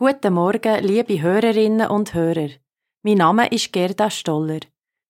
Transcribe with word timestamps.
Guten 0.00 0.34
Morgen, 0.34 0.84
liebe 0.84 1.20
Hörerinnen 1.20 1.90
und 1.90 2.14
Hörer. 2.14 2.50
Mein 3.02 3.18
Name 3.18 3.48
ist 3.48 3.72
Gerda 3.72 4.08
Stoller. 4.08 4.60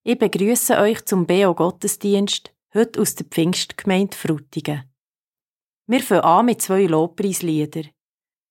Ich 0.03 0.19
begrüße 0.19 0.79
euch 0.79 1.05
zum 1.05 1.27
BO 1.27 1.55
Gottesdienst, 1.55 2.55
heute 2.73 3.03
aus 3.03 3.15
der 3.15 3.27
Pfingstgemeinde 3.27 4.17
Frutigen. 4.17 4.91
Wir 5.87 6.01
fangen 6.01 6.23
an 6.23 6.47
mit 6.47 6.63
zwei 6.63 6.87
Lobpreislieder. 6.87 7.83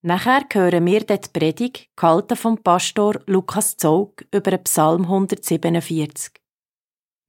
Nachher 0.03 0.45
hören 0.53 0.85
wir 0.85 0.99
die 1.05 1.17
Predigt, 1.33 1.89
gehalten 1.95 2.37
vom 2.37 2.61
Pastor 2.61 3.19
Lukas 3.25 3.75
Zog 3.75 4.23
über 4.31 4.55
Psalm 4.59 5.05
147. 5.05 6.33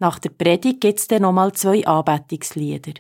Nach 0.00 0.18
der 0.18 0.30
Predigt 0.36 0.82
gibt 0.82 0.98
es 0.98 1.09
dann 1.09 1.22
nochmal 1.22 1.52
zwei 1.52 1.86
Anbetungslieder. 1.86 2.93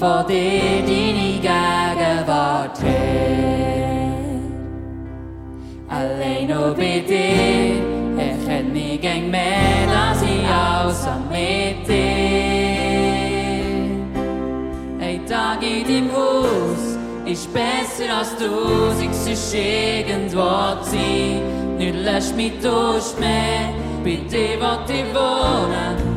Von 0.00 0.26
dir 0.26 0.80
deine 0.86 1.38
Gegenwart 1.44 2.82
her. 2.82 4.08
Allein 5.90 6.46
nur 6.48 6.74
bei 6.74 7.04
dir 7.06 8.00
ich 8.74 9.00
gäng 9.00 9.30
mehr, 9.30 9.86
dass 9.92 10.22
ich 10.22 10.46
außer 10.48 11.20
mit 11.30 11.86
dir. 11.86 13.10
Ein 15.00 15.26
Tag 15.26 15.62
in 15.62 15.84
deinem 15.84 16.12
Haus 16.16 16.96
ist 17.26 17.52
besser 17.52 18.16
als 18.18 18.34
du, 18.36 18.90
es 19.26 19.52
irgendwo 19.52 20.82
zu 20.82 20.92
sein. 20.92 21.76
Nicht 21.76 21.94
lässt 21.96 22.34
mich 22.36 22.52
durch 22.62 23.18
mehr, 23.18 23.74
bei 24.02 24.16
dir 24.30 24.58
will 24.60 24.96
ich 24.96 25.14
wohnen, 25.14 26.09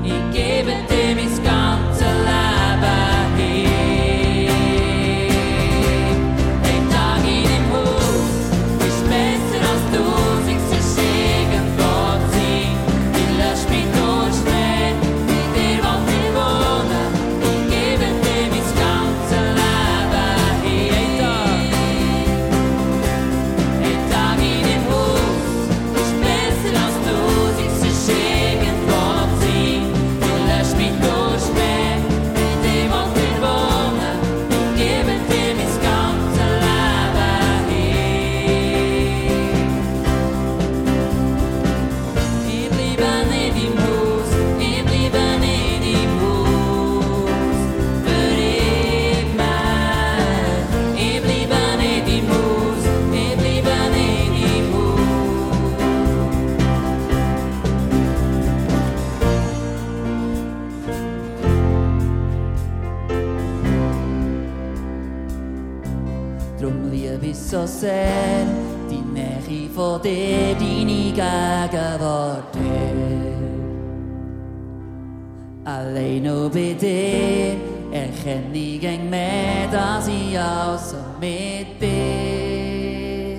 so 67.54 67.68
sehr 67.68 68.48
die 68.90 69.04
Nähe 69.14 69.70
von 69.70 70.02
dir, 70.02 70.56
deine 70.56 71.12
Gegenwart, 71.14 72.56
Herr. 72.56 72.98
Allein 75.64 76.24
nur 76.24 76.50
bei 76.50 76.74
dir 76.74 77.56
erkenne 77.92 78.58
ich 78.58 78.82
gäng 78.82 79.08
mehr, 79.08 79.68
dass 79.72 80.08
ich 80.08 80.40
also 80.40 80.98
mit 81.22 81.80
dir. 81.80 83.38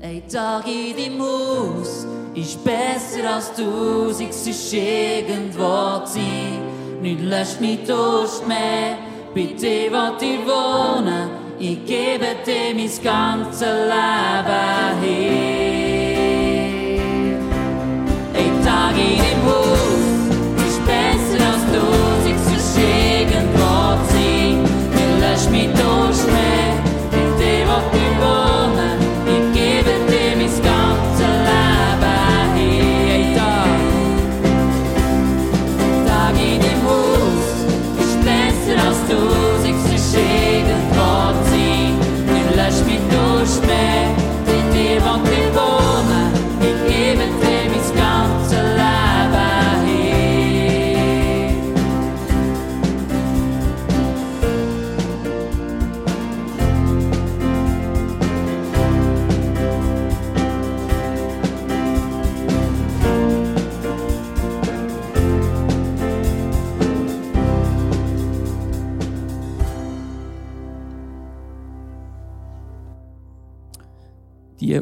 Ein 0.00 0.22
Tag 0.26 0.64
in 0.66 0.96
deinem 0.96 1.20
Haus 1.20 2.06
ist 2.34 2.64
besser 2.64 3.30
als 3.34 3.52
tausend, 3.52 4.32
sonst 4.32 4.72
irgendwo 4.72 6.00
zu 6.06 6.14
sein. 6.14 6.62
Nicht 7.02 7.20
löscht 7.20 7.60
mich 7.60 7.84
Durst 7.84 8.48
mehr, 8.48 8.96
bei 9.34 9.52
dir 9.54 9.92
will 9.92 10.12
ich 10.22 10.46
wohnen, 10.46 11.37
ich 11.60 11.84
gebe 11.86 12.36
dir 12.46 12.74
mein 12.74 13.02
ganzes 13.02 13.62
Leben 13.62 15.02
hin. 15.02 15.67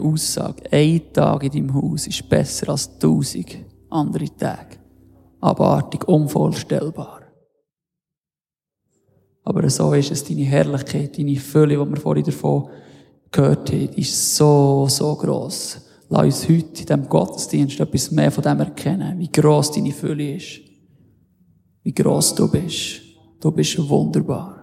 Aussage, 0.06 0.62
ein 0.70 1.12
Tag 1.12 1.44
in 1.44 1.50
deinem 1.50 1.75
Haus 1.75 2.06
ist 2.06 2.29
besser 2.29 2.70
als 2.70 2.99
tausend 2.99 3.56
andere 3.91 4.35
Tage. 4.37 4.76
Abartig, 5.41 6.06
unvorstellbar. 6.08 7.23
Aber 9.44 9.70
so 9.70 9.93
ist 9.93 10.11
es, 10.11 10.25
deine 10.25 10.44
Herrlichkeit, 10.44 11.17
deine 11.17 11.37
Fülle, 11.37 11.76
die 11.76 11.91
wir 11.91 11.97
vorhin 11.97 12.25
davon 12.25 12.69
gehört 13.31 13.70
haben, 13.70 13.88
ist 13.91 14.37
so, 14.37 14.87
so 14.88 15.14
gross. 15.14 15.81
Lass 16.08 16.25
uns 16.25 16.49
heute 16.49 16.81
in 16.81 16.87
diesem 16.87 17.08
Gottesdienst 17.08 17.81
etwas 17.81 18.11
mehr 18.11 18.31
von 18.31 18.43
dem 18.43 18.61
erkennen, 18.61 19.19
wie 19.19 19.31
gross 19.31 19.70
deine 19.70 19.93
Fülle 19.93 20.37
ist. 20.37 20.61
Wie 21.82 21.94
gross 21.94 22.35
du 22.35 22.50
bist. 22.50 23.03
Du 23.41 23.50
bist 23.53 23.88
wunderbar. 23.88 24.56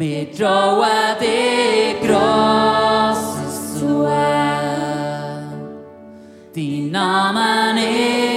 Wir 0.00 0.30
trauen 0.30 0.86
dir 1.20 1.96
Grosses 2.06 3.80
zu. 3.80 4.06
Dein 6.54 6.90
Name 6.92 7.72
ist 7.80 7.88
wunderbar. 7.96 8.27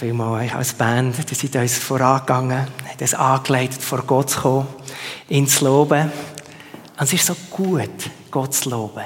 Vielmals 0.00 0.54
als 0.54 0.72
Band. 0.72 1.14
Ihr 1.18 1.36
seid 1.36 1.56
uns 1.56 1.76
vorangegangen, 1.76 2.66
habt 2.88 3.02
es 3.02 3.12
angeleitet, 3.12 3.82
vor 3.82 4.00
Gott 4.02 4.30
zu 4.30 4.40
kommen, 4.40 4.68
ihn 5.28 5.46
zu 5.46 5.66
loben. 5.66 6.10
Und 6.98 7.02
es 7.04 7.12
ist 7.12 7.26
so 7.26 7.36
gut, 7.50 7.90
Gott 8.30 8.54
zu 8.54 8.70
loben. 8.70 9.04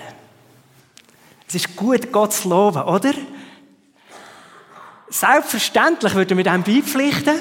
Es 1.48 1.56
ist 1.56 1.74
gut, 1.74 2.12
Gott 2.12 2.32
zu 2.32 2.48
loben, 2.48 2.82
oder? 2.82 3.12
Selbstverständlich 5.08 6.14
würden 6.14 6.36
wir 6.36 6.44
dem 6.44 6.62
beipflichten. 6.62 7.40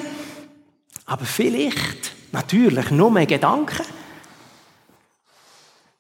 Aber 1.05 1.25
vielleicht, 1.25 2.11
natürlich, 2.31 2.89
nur 2.89 3.11
mehr 3.11 3.27
Gedanken. 3.27 3.85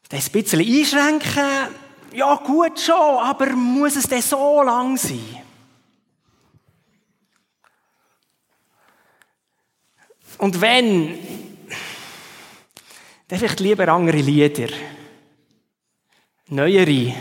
Das 0.09 0.25
ein 0.25 0.31
bisschen 0.31 0.59
einschränken, 0.59 1.43
ja 2.13 2.35
gut 2.35 2.79
schon, 2.79 2.95
aber 2.95 3.51
muss 3.51 3.95
es 3.95 4.07
denn 4.07 4.23
so 4.23 4.63
lang 4.63 4.97
sein? 4.97 5.42
Und 10.43 10.59
wenn, 10.59 11.17
dann 13.29 13.39
vielleicht 13.39 13.61
lieber 13.61 13.87
andere 13.87 14.17
Lieder. 14.17 14.67
Neuere. 16.49 17.15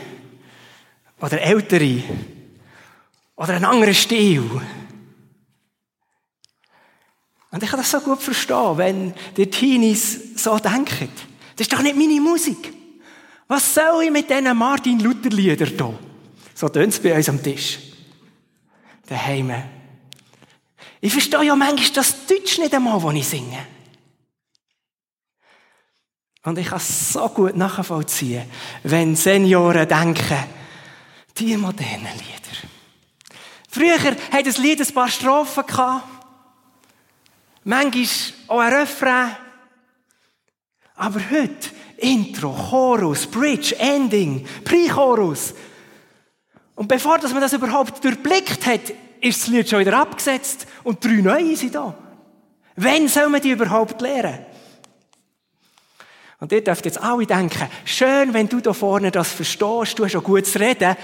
Oder 1.20 1.40
ältere. 1.40 2.02
Oder 3.36 3.54
einen 3.54 3.64
anderen 3.64 3.94
Stil. 3.94 4.42
Und 7.52 7.62
ich 7.62 7.70
kann 7.70 7.78
das 7.78 7.92
so 7.92 8.00
gut 8.00 8.20
verstehen, 8.20 8.76
wenn 8.76 9.14
die 9.36 9.48
Teenies 9.48 10.42
so 10.42 10.58
denken. 10.58 11.08
Das 11.54 11.68
ist 11.68 11.72
doch 11.72 11.80
nicht 11.80 11.94
meine 11.94 12.20
Musik. 12.20 12.72
Was 13.46 13.72
soll 13.72 14.02
ich 14.02 14.10
mit 14.10 14.28
diesen 14.28 14.56
Martin 14.56 14.98
Luther 14.98 15.30
Liedern 15.30 15.68
hier? 15.68 15.98
So 16.54 16.68
tönt 16.68 16.92
es 16.92 16.98
bei 16.98 17.14
uns 17.14 17.28
am 17.28 17.40
Tisch. 17.40 17.78
Daheim. 19.06 19.52
Ich 21.04 21.12
verstehe 21.12 21.42
ja 21.42 21.56
manchmal 21.56 21.90
das 21.94 22.26
Deutsch 22.26 22.58
nicht 22.58 22.72
einmal, 22.72 23.00
das 23.00 23.14
ich 23.14 23.28
singe. 23.28 23.66
Und 26.44 26.58
ich 26.58 26.68
kann 26.68 26.78
es 26.78 27.12
so 27.12 27.28
gut 27.28 27.56
nachvollziehen, 27.56 28.48
wenn 28.84 29.16
Senioren 29.16 29.88
denken, 29.88 30.44
die 31.36 31.56
modernen 31.56 32.06
Lieder. 32.14 32.68
Früher 33.68 33.98
hat 33.98 34.46
das 34.46 34.58
Lied 34.58 34.80
ein 34.80 34.94
paar 34.94 35.08
Strophen 35.08 35.66
gehabt. 35.66 36.06
Manchmal 37.64 38.06
auch 38.46 38.60
ein 38.60 38.72
Refrain. 38.72 39.36
Aber 40.94 41.20
heute 41.30 41.68
Intro, 41.96 42.52
Chorus, 42.52 43.26
Bridge, 43.26 43.74
Ending, 43.76 44.46
Pre-Chorus. 44.62 45.52
Und 46.76 46.86
bevor 46.86 47.18
dass 47.18 47.32
man 47.32 47.40
das 47.40 47.54
überhaupt 47.54 48.04
durchblickt 48.04 48.66
hat, 48.66 48.92
ist 49.22 49.42
das 49.42 49.48
Lied 49.48 49.70
schon 49.70 49.80
wieder 49.80 49.98
abgesetzt 49.98 50.66
und 50.82 51.02
drei 51.02 51.20
neue 51.22 51.56
sind 51.56 51.74
da. 51.74 51.94
Wann 52.76 53.08
soll 53.08 53.28
man 53.28 53.40
die 53.40 53.50
überhaupt 53.50 54.00
lernen? 54.00 54.44
Und 56.40 56.50
ihr 56.50 56.64
dürft 56.64 56.84
jetzt 56.84 57.00
alle 57.00 57.24
denken, 57.24 57.68
schön, 57.84 58.34
wenn 58.34 58.48
du 58.48 58.60
da 58.60 58.72
vorne 58.72 59.12
das 59.12 59.30
verstehst, 59.30 59.98
du 59.98 60.04
hast 60.04 60.16
auch 60.16 60.24
gut 60.24 60.44
zu 60.44 60.58
reden. 60.58 60.96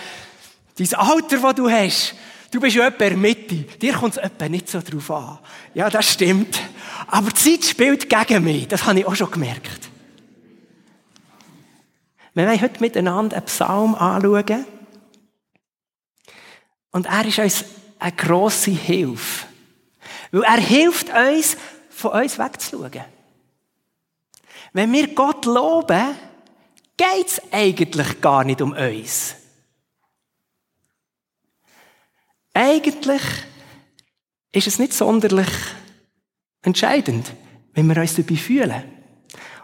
Dein 0.77 0.95
Alter, 0.95 1.39
das 1.39 1.55
du 1.55 1.71
hast, 1.71 2.15
du 2.51 2.61
bist 2.61 2.75
ja 2.75 2.89
etwa 2.89 3.05
in 3.05 3.11
der 3.11 3.19
Mitte. 3.19 3.55
Dir 3.79 3.93
kommt 3.93 4.17
es 4.17 4.23
etwa 4.23 4.49
nicht 4.49 4.69
so 4.69 4.81
drauf 4.81 5.11
an. 5.13 5.39
Ja, 5.75 5.89
das 5.89 6.13
stimmt. 6.13 6.61
Aber 7.07 7.31
die 7.31 7.35
Zeit 7.35 7.65
spielt 7.65 8.11
gegen 8.11 8.43
mich. 8.43 8.67
Das 8.67 8.85
habe 8.85 8.99
ich 8.99 9.07
auch 9.07 9.15
schon 9.15 9.31
gemerkt. 9.31 9.89
Wir 12.35 12.47
wollen 12.47 12.61
heute 12.61 12.81
miteinander 12.81 13.37
einen 13.37 13.47
Psalm 13.47 13.95
anschauen. 13.95 14.67
Und 16.91 17.07
er 17.07 17.25
ist 17.27 17.39
uns 17.39 17.65
eine 17.99 18.13
grosse 18.13 18.71
Hilfe. 18.71 19.47
Weil 20.31 20.43
er 20.43 20.61
hilft 20.61 21.09
uns, 21.11 21.57
von 21.91 22.13
uns 22.13 22.39
wegzuschauen. 22.39 23.05
Wenn 24.73 24.93
wir 24.93 25.15
Gott 25.15 25.47
loben, 25.47 26.15
geht 26.97 27.27
es 27.27 27.41
eigentlich 27.51 28.21
gar 28.21 28.45
nicht 28.45 28.61
um 28.61 28.73
uns. 28.73 29.35
Eigentlich 32.55 33.23
ist 34.53 34.67
es 34.67 34.79
nicht 34.79 34.93
sonderlich 34.93 35.49
entscheidend, 36.63 37.33
wenn 37.73 37.87
wir 37.87 38.01
uns 38.01 38.17
dabei 38.17 38.37
fühlen. 38.37 38.85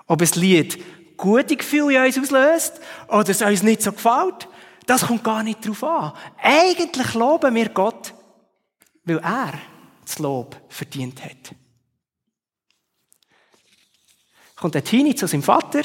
Ob 0.06 0.22
ein 0.22 0.28
Lied 0.34 0.82
gute 1.16 1.56
Gefühle 1.56 1.96
in 1.96 2.04
uns 2.04 2.18
auslöst 2.18 2.80
oder 3.08 3.28
es 3.28 3.42
uns 3.42 3.62
nicht 3.62 3.82
so 3.82 3.92
gefällt, 3.92 4.48
das 4.86 5.06
kommt 5.06 5.24
gar 5.24 5.42
nicht 5.42 5.66
drauf 5.66 5.82
an. 5.84 6.12
Eigentlich 6.42 7.14
loben 7.14 7.54
wir 7.54 7.68
Gott, 7.70 8.14
weil 9.04 9.18
er 9.18 9.52
das 10.04 10.18
Lob 10.18 10.56
verdient 10.68 11.24
hat. 11.24 11.54
Kommt 14.56 14.74
der 14.74 14.84
Tini 14.84 15.14
zu 15.14 15.26
seinem 15.26 15.42
Vater 15.42 15.82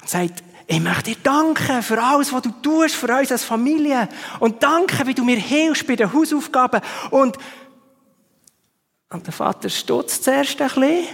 und 0.00 0.08
sagt, 0.08 0.42
ich 0.66 0.80
möchte 0.80 1.14
dir 1.14 1.16
danken 1.22 1.82
für 1.82 2.02
alles, 2.02 2.32
was 2.32 2.42
du 2.42 2.50
tust, 2.50 2.94
für 2.94 3.12
uns 3.16 3.32
als 3.32 3.42
Familie. 3.42 4.06
Und 4.38 4.62
danke, 4.62 5.06
wie 5.06 5.14
du 5.14 5.24
mir 5.24 5.38
hilfst 5.38 5.86
bei 5.86 5.96
den 5.96 6.12
Hausaufgaben. 6.12 6.82
Und, 7.10 7.38
und 9.08 9.26
der 9.26 9.32
Vater 9.32 9.70
stutzt 9.70 10.24
zuerst 10.24 10.60
ein 10.60 10.68
bisschen 10.68 11.06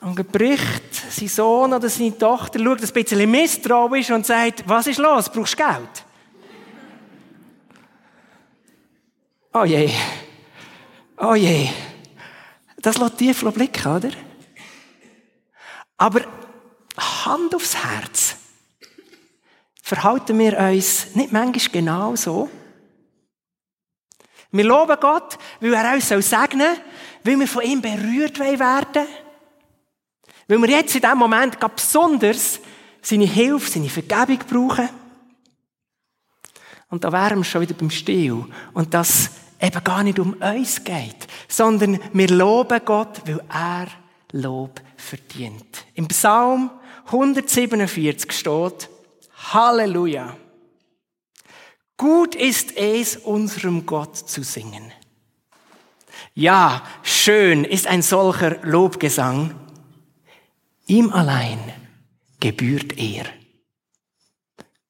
und 0.00 0.32
bricht 0.32 0.94
sein 1.10 1.28
Sohn 1.28 1.72
oder 1.72 1.88
seine 1.88 2.16
Tochter, 2.18 2.58
schaut 2.58 2.82
ein 2.82 2.92
bisschen 2.92 3.30
misstrauisch 3.30 4.10
und 4.10 4.26
sagt, 4.26 4.64
was 4.66 4.86
ist 4.88 4.98
los, 4.98 5.30
brauchst 5.30 5.58
du 5.58 5.64
Geld? 5.64 6.04
Oh 9.52 9.64
je. 9.64 9.90
Oh 11.16 11.34
je. 11.34 11.68
Das 12.78 12.98
lässt 12.98 13.18
tief 13.18 13.44
blicken, 13.52 13.96
oder? 13.96 14.10
Aber 15.96 16.20
Hand 16.96 17.54
aufs 17.54 17.76
Herz. 17.76 18.36
Verhalten 19.82 20.38
wir 20.38 20.56
uns 20.56 21.14
nicht 21.14 21.32
manchmal 21.32 21.72
genau 21.72 22.16
so? 22.16 22.48
Wir 24.52 24.64
loben 24.64 24.96
Gott, 25.00 25.36
weil 25.60 25.74
er 25.74 25.94
uns 25.94 26.08
segnen 26.08 26.28
soll, 26.28 26.84
weil 27.24 27.40
wir 27.40 27.48
von 27.48 27.62
ihm 27.62 27.80
berührt 27.80 28.38
werden 28.38 29.06
Weil 30.48 30.58
wir 30.58 30.70
jetzt 30.70 30.94
in 30.94 31.00
diesem 31.00 31.18
Moment 31.18 31.60
ganz 31.60 31.74
besonders 31.74 32.60
seine 33.02 33.26
Hilfe, 33.26 33.70
seine 33.70 33.88
Vergebung 33.88 34.38
brauchen. 34.48 34.88
Und 36.88 37.04
da 37.04 37.12
wären 37.12 37.38
wir 37.38 37.44
schon 37.44 37.60
wieder 37.60 37.74
beim 37.74 37.90
Stil. 37.90 38.44
Und 38.72 38.92
das 38.92 39.30
eben 39.60 39.84
gar 39.84 40.02
nicht 40.02 40.18
um 40.18 40.34
uns 40.34 40.84
geht, 40.84 41.26
sondern 41.48 41.98
wir 42.12 42.28
loben 42.28 42.80
Gott, 42.84 43.22
weil 43.26 43.40
er 43.48 43.88
Lob 44.32 44.80
verdient. 44.96 45.84
Im 45.94 46.08
Psalm 46.08 46.70
147 47.06 48.32
steht, 48.32 48.88
Halleluja. 49.52 50.36
Gut 51.96 52.34
ist 52.34 52.76
es, 52.76 53.16
unserem 53.16 53.84
Gott 53.84 54.16
zu 54.16 54.42
singen. 54.42 54.92
Ja, 56.34 56.82
schön 57.02 57.64
ist 57.64 57.86
ein 57.86 58.02
solcher 58.02 58.58
Lobgesang. 58.62 59.54
Ihm 60.86 61.12
allein 61.12 61.58
gebührt 62.38 62.96
er. 62.96 63.26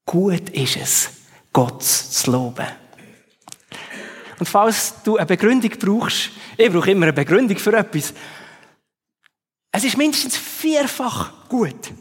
Gut 0.07 0.51
ist 0.51 0.77
es, 0.77 1.11
Gott 1.53 1.83
zu 1.83 2.31
loben. 2.31 2.67
Und 4.41 4.47
falls 4.47 4.95
du 5.05 5.19
eine 5.19 5.27
Begründung 5.27 5.71
brauchst, 5.79 6.31
ich 6.57 6.73
brauche 6.73 6.91
immer 6.91 7.05
eine 7.05 7.13
Begründung 7.13 7.59
für 7.59 7.77
etwas, 7.77 8.15
es 9.71 9.85
ist 9.85 9.99
mindestens 9.99 10.37
vierfach 10.37 11.49
gut. 11.51 11.93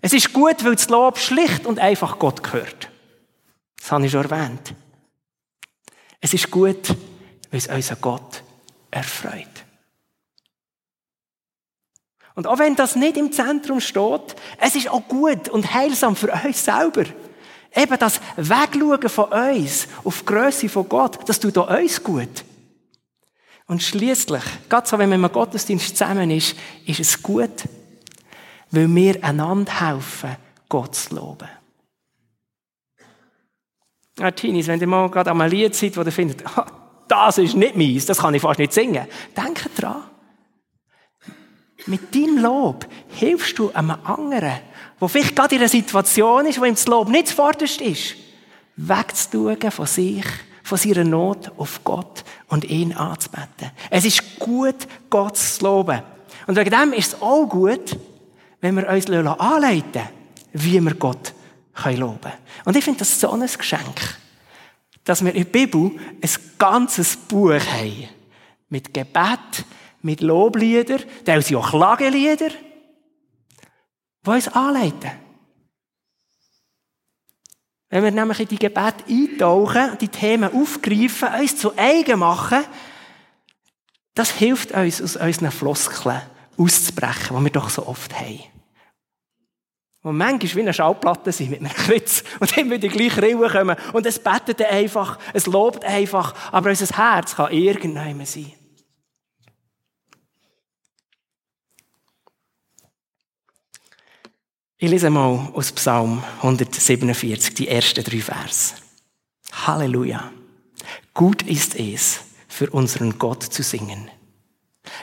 Es 0.00 0.14
ist 0.14 0.32
gut, 0.32 0.64
weil 0.64 0.76
das 0.76 0.88
Lob 0.88 1.18
schlicht 1.18 1.66
und 1.66 1.78
einfach 1.78 2.18
Gott 2.18 2.42
gehört. 2.42 2.88
Das 3.78 3.92
habe 3.92 4.06
ich 4.06 4.12
schon 4.12 4.24
erwähnt. 4.24 4.74
Es 6.20 6.32
ist 6.32 6.50
gut, 6.50 6.88
weil 7.50 7.58
es 7.58 7.66
unseren 7.66 8.00
Gott 8.00 8.42
erfreut. 8.90 9.46
Und 12.34 12.46
auch 12.46 12.58
wenn 12.58 12.76
das 12.76 12.96
nicht 12.96 13.18
im 13.18 13.30
Zentrum 13.30 13.80
steht, 13.80 14.34
es 14.58 14.74
ist 14.74 14.88
auch 14.88 15.06
gut 15.06 15.50
und 15.50 15.74
heilsam 15.74 16.16
für 16.16 16.32
uns 16.32 16.64
selber. 16.64 17.04
Eben 17.74 17.98
das 17.98 18.20
Wegschauen 18.36 19.08
von 19.08 19.32
uns 19.32 19.88
auf 20.04 20.20
die 20.20 20.26
Grösse 20.26 20.68
von 20.68 20.88
Gott, 20.88 21.18
das 21.28 21.40
tut 21.40 21.58
auch 21.58 21.70
uns 21.70 22.02
gut. 22.02 22.44
Und 23.66 23.82
schließlich, 23.82 24.42
gerade 24.68 24.86
so, 24.86 24.98
wenn 24.98 25.08
man 25.08 25.24
im 25.24 25.32
Gottesdienst 25.32 25.96
zusammen 25.96 26.30
ist, 26.30 26.54
ist 26.86 27.00
es 27.00 27.22
gut, 27.22 27.64
weil 28.70 28.94
wir 28.94 29.24
einander 29.24 29.80
helfen, 29.80 30.36
Gott 30.68 30.94
zu 30.94 31.14
loben. 31.16 31.48
Ja, 34.18 34.30
Teenies, 34.30 34.68
wenn 34.68 34.80
ihr 34.80 34.86
mal 34.86 35.10
gerade 35.10 35.30
an 35.30 35.40
einem 35.40 35.50
Lied 35.50 35.74
seid, 35.74 35.96
wo 35.96 36.02
ihr 36.02 36.12
findet, 36.12 36.44
das 37.08 37.38
ist 37.38 37.56
nicht 37.56 37.76
meins, 37.76 38.06
das 38.06 38.18
kann 38.18 38.34
ich 38.34 38.42
fast 38.42 38.60
nicht 38.60 38.72
singen, 38.72 39.06
denkt 39.36 39.70
dran. 39.76 40.04
Mit 41.86 42.14
deinem 42.14 42.38
Lob 42.38 42.86
hilfst 43.08 43.58
du 43.58 43.70
einem 43.72 43.96
anderen, 44.04 44.60
der 45.04 45.08
vielleicht 45.08 45.36
gerade 45.36 45.54
in 45.54 45.60
einer 45.60 45.68
Situation 45.68 46.46
ist, 46.46 46.60
wo 46.60 46.64
ihm 46.64 46.74
das 46.74 46.86
Lob 46.86 47.08
nicht 47.08 47.28
zuvorderst 47.28 47.80
ist, 47.80 48.16
wegzuschauen 48.76 49.70
von 49.70 49.86
sich, 49.86 50.24
von 50.62 50.78
seiner 50.78 51.04
Not 51.04 51.52
auf 51.56 51.82
Gott 51.84 52.24
und 52.48 52.64
ihn 52.64 52.92
anzubeten. 52.92 53.70
Es 53.90 54.04
ist 54.04 54.38
gut, 54.38 54.86
Gott 55.10 55.36
zu 55.36 55.64
loben. 55.64 56.02
Und 56.46 56.56
wegen 56.56 56.70
dem 56.70 56.92
ist 56.92 57.14
es 57.14 57.22
auch 57.22 57.46
gut, 57.46 57.96
wenn 58.60 58.76
wir 58.76 58.88
uns 58.88 59.10
anleiten 59.10 60.02
wie 60.54 60.80
wir 60.80 60.94
Gott 60.94 61.34
loben 61.84 62.20
können. 62.20 62.34
Und 62.64 62.76
ich 62.76 62.84
finde 62.84 63.00
das 63.00 63.20
so 63.20 63.30
ein 63.30 63.40
Geschenk, 63.40 64.18
dass 65.02 65.22
wir 65.24 65.34
in 65.34 65.44
der 65.44 65.50
Bibel 65.50 65.90
ein 66.22 66.30
ganzes 66.58 67.16
Buch 67.16 67.52
haben. 67.52 68.08
Mit 68.68 68.94
Gebet, 68.94 69.64
mit 70.00 70.20
Loblieder, 70.20 70.98
teilweise 71.24 71.58
auch 71.58 71.70
Klagelieder, 71.70 72.50
die 74.24 74.30
uns 74.30 74.48
anleiten. 74.48 75.12
Wenn 77.90 78.02
wir 78.02 78.10
nämlich 78.10 78.40
in 78.40 78.48
die 78.48 78.58
Gebet 78.58 79.04
eintauchen, 79.08 79.98
die 80.00 80.08
Themen 80.08 80.52
aufgreifen, 80.52 81.28
uns 81.40 81.56
zu 81.56 81.76
eigen 81.76 82.18
machen, 82.18 82.64
das 84.14 84.30
hilft 84.30 84.72
uns, 84.72 85.00
aus 85.00 85.16
unseren 85.16 85.50
Floskeln 85.50 86.22
auszubrechen, 86.56 87.36
die 87.36 87.44
wir 87.44 87.50
doch 87.50 87.68
so 87.68 87.86
oft 87.86 88.14
haben. 88.18 88.40
Und 90.02 90.18
manchmal 90.18 90.54
wie 90.54 90.60
eine 90.60 90.74
Schallplatte 90.74 91.32
sind 91.32 91.50
mit 91.50 91.60
einem 91.60 91.72
Kreuz 91.72 92.24
und 92.38 92.56
dann 92.56 92.70
wieder 92.70 92.88
gleich 92.88 93.16
Rillen 93.16 93.48
kommen 93.48 93.76
und 93.92 94.06
es 94.06 94.18
betet 94.18 94.60
einfach, 94.62 95.18
es 95.32 95.46
lobt 95.46 95.84
einfach, 95.84 96.34
aber 96.52 96.70
unser 96.70 96.96
Herz 96.96 97.36
kann 97.36 97.52
irgendwann 97.52 98.26
sein. 98.26 98.52
Ich 104.84 104.90
lese 104.90 105.08
mal 105.08 105.48
aus 105.54 105.72
Psalm 105.72 106.22
147, 106.42 107.54
die 107.54 107.68
ersten 107.68 108.04
drei 108.04 108.20
Vers. 108.20 108.74
Halleluja. 109.50 110.30
Gut 111.14 111.40
ist 111.40 111.74
es, 111.76 112.20
für 112.48 112.68
unseren 112.68 113.18
Gott 113.18 113.42
zu 113.42 113.62
singen. 113.62 114.10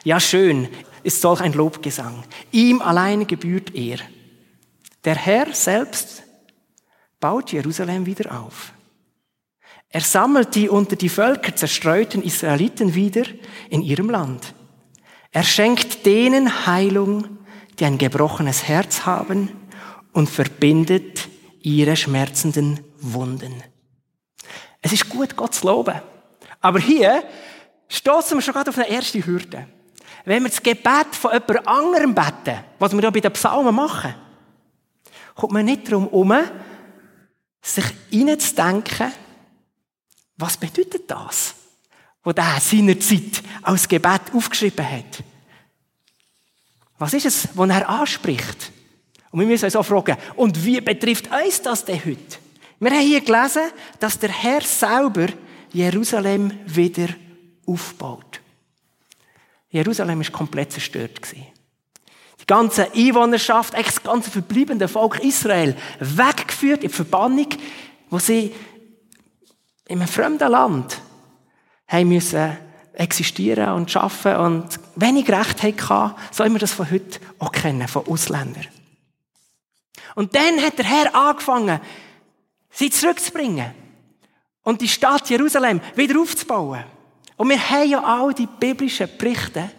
Ja, 0.03 0.19
schön 0.19 0.67
ist 1.01 1.19
solch 1.19 1.41
ein 1.41 1.53
Lobgesang. 1.53 2.23
Ihm 2.51 2.79
allein 2.79 3.25
gebührt 3.25 3.73
er. 3.73 3.97
Der 5.03 5.15
Herr 5.15 5.51
selbst 5.55 6.21
baut 7.19 7.51
Jerusalem 7.51 8.05
wieder 8.05 8.39
auf. 8.39 8.73
Er 9.89 10.01
sammelt 10.01 10.53
die 10.53 10.69
unter 10.69 10.95
die 10.95 11.09
Völker 11.09 11.55
zerstreuten 11.55 12.21
Israeliten 12.21 12.93
wieder 12.93 13.23
in 13.71 13.81
ihrem 13.81 14.11
Land. 14.11 14.53
Er 15.31 15.41
schenkt 15.41 16.05
denen 16.05 16.67
Heilung, 16.67 17.39
die 17.79 17.85
ein 17.85 17.97
gebrochenes 17.97 18.67
Herz 18.67 19.07
haben 19.07 19.49
und 20.13 20.29
verbindet 20.29 21.27
ihre 21.61 21.95
schmerzenden 21.95 22.79
Wunden. 22.99 23.63
Es 24.81 24.91
ist 24.91 25.09
gut, 25.09 25.35
Gott 25.35 25.53
zu 25.53 25.67
loben. 25.67 26.01
Aber 26.59 26.79
hier 26.79 27.23
stoßen 27.87 28.37
wir 28.37 28.41
schon 28.41 28.53
gerade 28.53 28.69
auf 28.69 28.77
eine 28.77 28.89
erste 28.89 29.25
Hürde. 29.25 29.67
Wenn 30.25 30.43
wir 30.43 30.49
das 30.49 30.61
Gebet 30.61 31.13
von 31.13 31.31
jemand 31.31 31.67
anderem 31.67 32.13
beten, 32.13 32.63
was 32.79 32.93
wir 32.93 33.01
ja 33.01 33.09
bei 33.09 33.19
den 33.19 33.33
Psalmen 33.33 33.73
machen, 33.73 34.13
kommt 35.35 35.53
man 35.53 35.65
nicht 35.65 35.87
darum 35.87 36.03
herum, 36.05 36.33
sich 37.61 37.85
hineinzudenken, 38.09 39.11
was 40.37 40.57
bedeutet 40.57 41.09
das, 41.09 41.55
was 42.23 42.35
der 42.35 42.59
seinerzeit 42.59 43.43
als 43.61 43.87
Gebet 43.87 44.21
aufgeschrieben 44.33 44.89
hat. 44.89 45.23
Was 46.97 47.13
ist 47.13 47.25
es, 47.25 47.47
was 47.53 47.69
er 47.69 47.89
anspricht? 47.89 48.71
Und 49.31 49.39
wir 49.39 49.47
müssen 49.47 49.65
uns 49.65 49.75
auch 49.75 49.85
fragen, 49.85 50.17
und 50.35 50.63
wie 50.65 50.81
betrifft 50.81 51.29
uns 51.31 51.61
das 51.61 51.85
denn 51.85 52.03
heute? 52.03 52.37
Wir 52.79 52.91
haben 52.91 53.01
hier 53.01 53.21
gelesen, 53.21 53.63
dass 53.99 54.19
der 54.19 54.29
Herr 54.29 54.61
selber 54.61 55.27
Jerusalem 55.71 56.51
wieder 56.65 57.07
aufbaut. 57.65 58.41
Jerusalem 59.69 60.21
ist 60.21 60.33
komplett 60.33 60.73
zerstört. 60.73 61.19
Die 61.33 62.45
ganze 62.45 62.91
Einwohnerschaft, 62.91 63.73
eigentlich 63.73 63.95
das 63.95 64.03
ganze 64.03 64.31
verbleibende 64.31 64.87
Volk 64.87 65.23
Israel, 65.23 65.77
weggeführt 65.99 66.83
in 66.83 66.89
die 66.89 66.95
Verbannung, 66.95 67.47
wo 68.09 68.19
sie 68.19 68.51
in 69.87 69.99
einem 69.99 70.07
fremden 70.07 70.51
Land 70.51 70.99
haben 71.87 72.09
müssen 72.09 72.57
existieren 72.93 73.73
und 73.73 73.95
arbeiten 73.95 74.41
und 74.41 74.79
wenig 74.95 75.29
Recht 75.29 75.63
hatten, 75.63 76.15
so 76.31 76.43
wie 76.43 76.49
wir 76.49 76.59
das 76.59 76.73
von 76.73 76.91
heute 76.91 77.19
auch 77.39 77.51
kennen, 77.51 77.87
von 77.87 78.05
Ausländern. 78.07 78.67
Und 80.15 80.35
dann 80.35 80.61
hat 80.61 80.77
der 80.77 80.85
Herr 80.85 81.15
angefangen, 81.15 81.79
sie 82.69 82.89
zurückzubringen 82.89 83.71
und 84.63 84.81
die 84.81 84.87
Stadt 84.87 85.29
Jerusalem 85.29 85.81
wieder 85.95 86.19
aufzubauen. 86.19 86.83
Und 87.37 87.49
wir 87.49 87.69
haben 87.69 87.89
ja 87.89 88.03
all 88.03 88.33
die 88.33 88.47
biblischen 88.47 89.09
Berichte, 89.17 89.71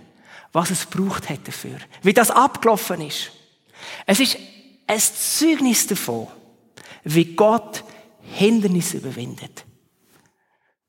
was 0.53 0.71
es 0.71 0.87
braucht 0.87 1.29
hat 1.29 1.47
dafür, 1.47 1.79
wie 2.03 2.13
das 2.13 2.31
abgelaufen 2.31 3.01
ist. 3.01 3.31
Es 4.07 4.21
ist 4.21 4.37
ein 4.87 4.99
Zeugnis 4.99 5.87
davon, 5.87 6.29
wie 7.05 7.35
Gott 7.35 7.85
Hindernisse 8.21 8.99
überwindet. 8.99 9.65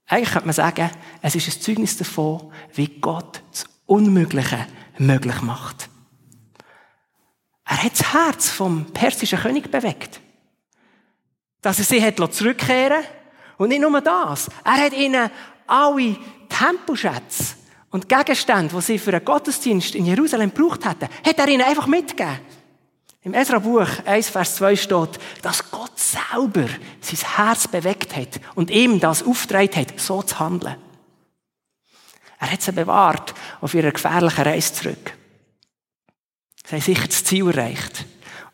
Eigentlich 0.08 0.32
könnte 0.32 0.48
man 0.48 0.54
sagen, 0.54 0.92
es 1.22 1.36
ist 1.36 1.48
ein 1.48 1.62
Zeugnis 1.62 1.98
davon, 1.98 2.52
wie 2.74 2.88
Gott 2.88 3.42
das 3.52 3.66
Unmögliche 3.86 4.68
möglich 4.98 5.42
macht. 5.42 5.90
Er 7.74 7.86
hat 7.86 7.94
das 7.94 8.14
Herz 8.14 8.50
vom 8.50 8.86
persischen 8.94 9.40
König 9.40 9.72
bewegt. 9.72 10.22
Dass 11.64 11.80
er 11.80 11.86
sie 11.86 12.04
hat 12.04 12.18
zurückkehren 12.32 13.04
Und 13.58 13.70
nicht 13.70 13.82
nur 13.82 14.00
das. 14.00 14.48
Er 14.64 14.78
hat 14.86 14.94
ihnen 14.94 15.32
alle 15.66 16.18
Temposchätze 16.50 17.56
und 17.90 18.08
Gegenstände, 18.08 18.76
die 18.76 18.82
sie 18.82 19.00
für 19.00 19.12
einen 19.12 19.26
Gottesdienst 19.26 19.96
in 19.96 20.06
Jerusalem 20.06 20.54
gebraucht 20.54 20.86
hätten, 20.86 21.10
hat 21.26 21.40
er 21.40 21.48
ihnen 21.48 21.64
einfach 21.64 21.88
mitgegeben. 21.88 22.42
Im 23.24 23.34
Esra-Buch 23.34 23.88
1, 24.06 24.30
Vers 24.30 24.56
2 24.58 24.76
steht, 24.76 25.20
dass 25.42 25.72
Gott 25.72 25.98
selber 25.98 26.68
sein 27.02 27.36
Herz 27.36 27.68
bewegt 27.68 28.16
hat 28.16 28.40
und 28.54 28.70
ihm 28.70 29.00
das 29.00 29.24
aufgetragen 29.24 29.76
hat, 29.78 30.00
so 30.00 30.22
zu 30.22 30.38
handeln. 30.38 30.76
Er 32.40 32.52
hat 32.52 32.62
sie 32.62 32.72
bewahrt 32.72 33.34
auf 33.62 33.74
ihrer 33.74 33.92
gefährlichen 33.92 34.44
Reise 34.44 34.74
zurück. 34.74 35.14
Sie 36.66 36.76
haben 36.76 36.82
sicher 36.82 37.08
das 37.08 37.24
Ziel 37.24 37.48
erreicht. 37.48 38.06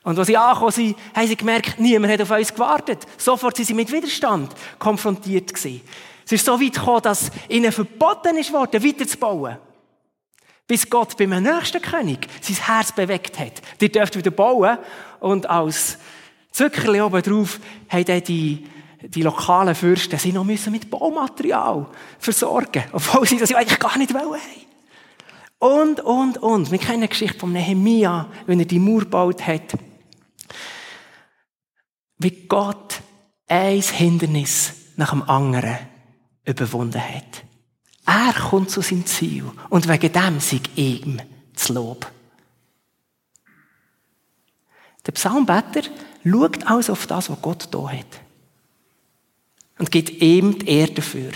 Und 0.04 0.18
als 0.18 0.28
sie 0.28 0.38
angekommen 0.38 0.72
sind, 0.72 0.98
haben 1.14 1.28
sie 1.28 1.36
gemerkt, 1.36 1.80
niemand 1.80 2.14
hat 2.14 2.22
auf 2.22 2.32
uns 2.32 2.54
gewartet. 2.54 3.06
Sofort 3.18 3.56
sind 3.56 3.66
sie 3.66 3.74
mit 3.74 3.92
Widerstand 3.92 4.54
konfrontiert 4.80 5.54
gewesen. 5.54 5.82
Es 6.26 6.32
ist 6.32 6.46
so 6.46 6.60
weit 6.60 6.74
gekommen, 6.74 7.02
dass 7.02 7.32
ihnen 7.48 7.72
verboten 7.72 8.38
ist 8.38 8.54
worden, 8.54 8.84
weiterzubauen. 8.84 9.58
Bis 10.68 10.88
Gott 10.90 11.18
beim 11.18 11.42
nächsten 11.42 11.82
König 11.82 12.28
sein 12.42 12.56
Herz 12.58 12.92
bewegt 12.92 13.40
hat. 13.40 13.54
Die 13.82 13.92
dürft 13.92 14.16
wieder 14.16 14.32
bauen. 14.32 14.78
Und 15.20 15.50
als 15.50 15.98
Zuckerli 16.52 17.02
oben 17.02 17.24
drauf 17.24 17.60
haben 17.90 18.06
dann 18.06 18.24
die, 18.24 18.68
die 19.02 19.24
lokalen 19.24 19.74
Fürsten 19.74 20.20
sie 20.20 20.32
noch 20.32 20.44
müssen 20.44 20.72
mit 20.72 20.90
Baumaterial 20.90 21.88
versorgen. 22.20 22.84
Obwohl 22.92 23.28
sie 23.28 23.38
das 23.38 23.54
eigentlich 23.54 23.80
gar 23.80 23.98
nicht 23.98 24.14
wollen. 24.14 24.40
Und, 25.60 26.00
und, 26.00 26.38
und. 26.38 26.72
Wir 26.72 26.80
kennen 26.80 27.02
die 27.02 27.10
Geschichte 27.10 27.38
von 27.38 27.52
Nehemia, 27.52 28.30
wenn 28.46 28.60
er 28.60 28.66
die 28.66 28.80
Mauer 28.80 29.02
gebaut 29.02 29.46
hat. 29.46 29.78
Wie 32.18 32.48
Gott 32.48 33.02
ein 33.48 33.82
Hindernis 33.82 34.74
nach 34.96 35.12
dem 35.12 35.24
anderen 35.24 35.78
überwunden 36.46 37.02
hat. 37.02 37.44
Er 38.06 38.34
kommt 38.34 38.72
zu 38.72 38.82
seinem 38.82 39.06
Ziel. 39.06 39.46
Und 39.70 39.88
wegen 39.88 40.12
dem 40.12 40.40
sei 40.40 40.62
ihm 40.76 41.22
das 41.54 41.70
Lob. 41.70 42.10
Der 45.06 45.12
Psalmbetter 45.12 45.82
schaut 46.24 46.66
also 46.68 46.94
auf 46.94 47.06
das, 47.08 47.30
was 47.30 47.42
Gott 47.42 47.68
da 47.72 47.90
hat. 47.90 48.22
Und 49.78 49.92
gibt 49.92 50.10
ihm 50.22 50.60
die 50.60 50.70
Ehre 50.70 50.92
dafür. 50.92 51.32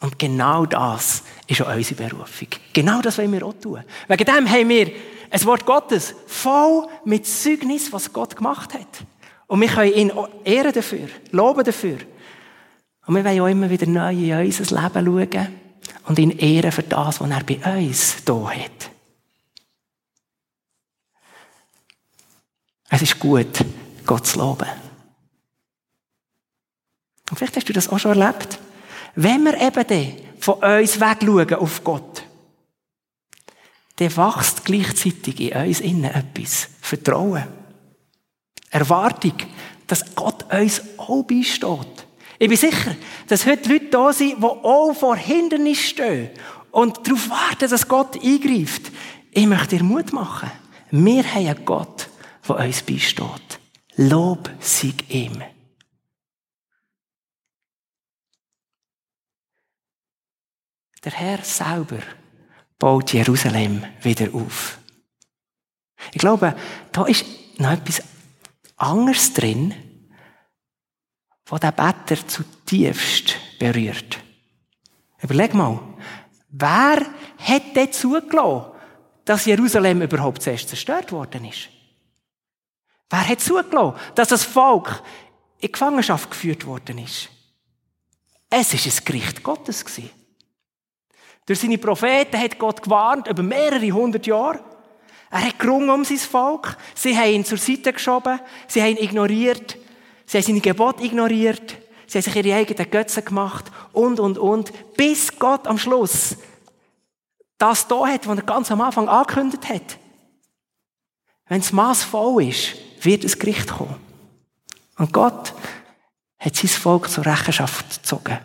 Und 0.00 0.18
genau 0.18 0.66
das 0.66 1.22
ist 1.52 1.62
auch 1.62 1.74
unsere 1.74 2.08
Berufung. 2.08 2.48
Genau 2.72 3.00
das 3.00 3.18
wollen 3.18 3.32
wir 3.32 3.46
auch 3.46 3.54
tun. 3.54 3.82
Wegen 4.08 4.24
dem 4.24 4.50
haben 4.50 4.68
wir 4.68 4.92
ein 5.30 5.44
Wort 5.44 5.64
Gottes 5.64 6.14
voll 6.26 6.88
mit 7.04 7.26
Zeugnis, 7.26 7.92
was 7.92 8.12
Gott 8.12 8.36
gemacht 8.36 8.74
hat. 8.74 9.06
Und 9.46 9.60
wir 9.60 9.68
können 9.68 9.92
ihn 9.92 10.12
ehren 10.44 10.72
dafür, 10.72 11.08
loben 11.30 11.64
dafür. 11.64 11.98
Und 13.06 13.14
wir 13.14 13.24
wollen 13.24 13.40
auch 13.40 13.46
immer 13.46 13.70
wieder 13.70 13.86
neu 13.86 14.12
in 14.12 14.46
unser 14.46 14.82
Leben 14.82 15.30
schauen 15.32 15.48
und 16.06 16.18
ihn 16.18 16.30
ehren 16.30 16.72
für 16.72 16.82
das, 16.82 17.20
was 17.20 17.30
er 17.30 17.44
bei 17.44 17.78
uns 17.78 18.24
da 18.24 18.50
hat. 18.50 18.90
Es 22.88 23.02
ist 23.02 23.18
gut, 23.18 23.64
Gott 24.04 24.26
zu 24.26 24.38
loben. 24.38 24.68
Und 27.30 27.38
vielleicht 27.38 27.56
hast 27.56 27.68
du 27.68 27.72
das 27.72 27.88
auch 27.88 27.98
schon 27.98 28.20
erlebt. 28.20 28.58
Wenn 29.14 29.44
wir 29.44 29.58
eben 29.58 29.86
dann 29.86 30.31
von 30.42 30.54
uns 30.54 30.98
wegschauen 30.98 31.54
auf 31.54 31.84
Gott, 31.84 32.24
dann 33.96 34.16
wächst 34.16 34.64
gleichzeitig 34.64 35.38
in 35.40 35.68
uns 35.68 35.80
innen 35.80 36.10
etwas. 36.10 36.68
Vertrauen. 36.80 37.44
Erwartung, 38.68 39.34
dass 39.86 40.16
Gott 40.16 40.52
uns 40.52 40.82
auch 40.96 41.22
beisteht. 41.22 42.06
Ich 42.40 42.48
bin 42.48 42.56
sicher, 42.56 42.96
dass 43.28 43.46
heute 43.46 43.72
Leute 43.72 43.86
da 43.86 44.12
sind, 44.12 44.38
die 44.38 44.44
auch 44.44 44.92
vor 44.94 45.14
Hindernissen 45.14 45.84
stehen 45.84 46.30
und 46.72 47.06
darauf 47.06 47.30
warten, 47.30 47.70
dass 47.70 47.86
Gott 47.86 48.16
eingreift. 48.16 48.90
Ich 49.30 49.46
möchte 49.46 49.76
dir 49.76 49.84
Mut 49.84 50.12
machen. 50.12 50.50
Wir 50.90 51.22
haben 51.22 51.46
einen 51.46 51.64
Gott, 51.64 52.08
der 52.48 52.56
uns 52.56 52.82
beisteht. 52.82 53.60
Lob 53.94 54.50
sei 54.58 54.92
ihm. 55.08 55.40
Der 61.04 61.12
Herr 61.12 61.42
selber 61.42 61.98
baut 62.78 63.12
Jerusalem 63.12 63.84
wieder 64.02 64.32
auf. 64.34 64.78
Ich 66.12 66.18
glaube, 66.18 66.56
da 66.92 67.04
ist 67.06 67.24
noch 67.58 67.72
etwas 67.72 68.02
anderes 68.76 69.32
drin, 69.32 69.74
was 71.46 71.60
der 71.60 71.72
Better 71.72 72.26
zutiefst 72.26 73.36
berührt. 73.58 74.20
Überleg 75.20 75.54
mal, 75.54 75.80
wer 76.48 77.04
hat 77.38 77.76
denn 77.76 77.92
zugelassen, 77.92 78.72
dass 79.24 79.44
Jerusalem 79.44 80.02
überhaupt 80.02 80.42
zuerst 80.42 80.68
zerstört 80.68 81.12
worden 81.12 81.44
ist? 81.44 81.68
Wer 83.10 83.28
hat 83.28 83.40
zugelassen, 83.40 83.98
dass 84.14 84.28
das 84.28 84.44
Volk 84.44 85.02
in 85.58 85.70
Gefangenschaft 85.70 86.30
geführt 86.30 86.64
worden 86.64 86.98
ist? 86.98 87.28
Es 88.48 88.72
ist 88.74 88.86
ein 88.86 89.04
Gericht 89.04 89.42
Gottes 89.42 89.84
gewesen. 89.84 90.10
Durch 91.46 91.58
seine 91.58 91.78
Propheten 91.78 92.38
hat 92.38 92.58
Gott 92.58 92.82
gewarnt 92.82 93.28
über 93.28 93.42
mehrere 93.42 93.90
hundert 93.90 94.26
Jahre. 94.26 94.60
Er 95.30 95.46
hat 95.46 95.58
gerungen 95.58 95.90
um 95.90 96.04
sein 96.04 96.18
Volk. 96.18 96.76
Sie 96.94 97.16
haben 97.16 97.32
ihn 97.32 97.44
zur 97.44 97.58
Seite 97.58 97.92
geschoben. 97.92 98.38
Sie 98.68 98.82
haben 98.82 98.96
ihn 98.96 99.04
ignoriert. 99.04 99.76
Sie 100.26 100.38
haben 100.38 100.44
seine 100.44 100.60
Gebote 100.60 101.04
ignoriert. 101.04 101.76
Sie 102.06 102.18
haben 102.18 102.22
sich 102.22 102.36
ihre 102.36 102.56
eigenen 102.56 102.90
Götze 102.90 103.22
gemacht. 103.22 103.64
Und, 103.92 104.20
und, 104.20 104.38
und. 104.38 104.72
Bis 104.96 105.38
Gott 105.38 105.66
am 105.66 105.78
Schluss 105.78 106.36
das 107.62 107.86
da 107.86 108.08
hat, 108.08 108.26
was 108.26 108.38
er 108.38 108.42
ganz 108.42 108.72
am 108.72 108.80
Anfang 108.80 109.08
angekündigt 109.08 109.68
hat. 109.68 109.98
Wenn 111.46 111.60
das 111.60 111.72
Maß 111.72 112.02
voll 112.02 112.44
ist, 112.48 112.74
wird 113.02 113.22
das 113.22 113.38
Gericht 113.38 113.68
kommen. 113.68 113.94
Und 114.98 115.12
Gott 115.12 115.54
hat 116.40 116.56
sein 116.56 116.68
Volk 116.68 117.08
zur 117.08 117.24
Rechenschaft 117.24 118.02
gezogen. 118.02 118.40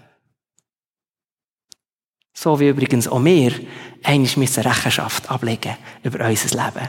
So 2.39 2.59
wie 2.59 2.69
übrigens 2.69 3.07
auch 3.07 3.23
wir 3.23 3.51
eigentlich 4.03 4.37
müssen 4.37 4.61
Rechenschaft 4.61 5.27
ablegen 5.31 5.75
über 6.03 6.23
unser 6.23 6.55
Leben. 6.55 6.87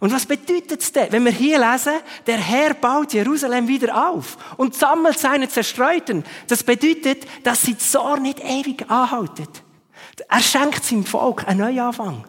Und 0.00 0.12
was 0.12 0.26
bedeutet 0.26 0.82
es 0.82 0.90
denn, 0.90 1.12
wenn 1.12 1.24
wir 1.24 1.30
hier 1.30 1.60
lesen, 1.60 1.92
der 2.26 2.38
Herr 2.38 2.74
baut 2.74 3.12
Jerusalem 3.12 3.68
wieder 3.68 4.10
auf 4.10 4.36
und 4.56 4.74
sammelt 4.74 5.20
seine 5.20 5.48
Zerstreuten? 5.48 6.24
Das 6.48 6.64
bedeutet, 6.64 7.24
dass 7.44 7.62
sie 7.62 7.78
Zorn 7.78 8.22
nicht 8.22 8.40
ewig 8.40 8.90
anhalten. 8.90 9.46
Er 10.28 10.40
schenkt 10.40 10.84
seinem 10.84 11.04
Volk 11.04 11.46
einen 11.46 11.60
Neuanfang. 11.60 12.24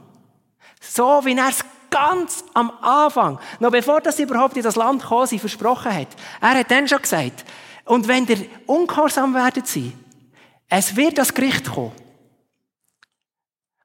So 0.80 1.21
wie 1.23 1.36
er 1.36 1.49
es 1.49 1.65
ganz 1.89 2.43
am 2.54 2.69
Anfang, 2.80 3.39
noch 3.60 3.71
bevor 3.71 4.01
das 4.01 4.19
überhaupt 4.19 4.56
in 4.56 4.62
das 4.62 4.75
Land 4.75 5.01
gekommen 5.01 5.25
sie 5.25 5.39
versprochen 5.39 5.95
hat. 5.95 6.10
Er 6.41 6.60
hat 6.60 6.69
dann 6.69 6.88
schon 6.88 7.01
gesagt, 7.01 7.43
und 7.86 8.08
wenn 8.08 8.28
ihr 8.28 8.45
ungehorsam 8.67 9.34
werdet 9.34 9.65
sein, 9.65 10.04
es 10.69 10.95
wird 10.95 11.17
das 11.17 11.34
Gericht 11.34 11.71
kommen. 11.71 11.91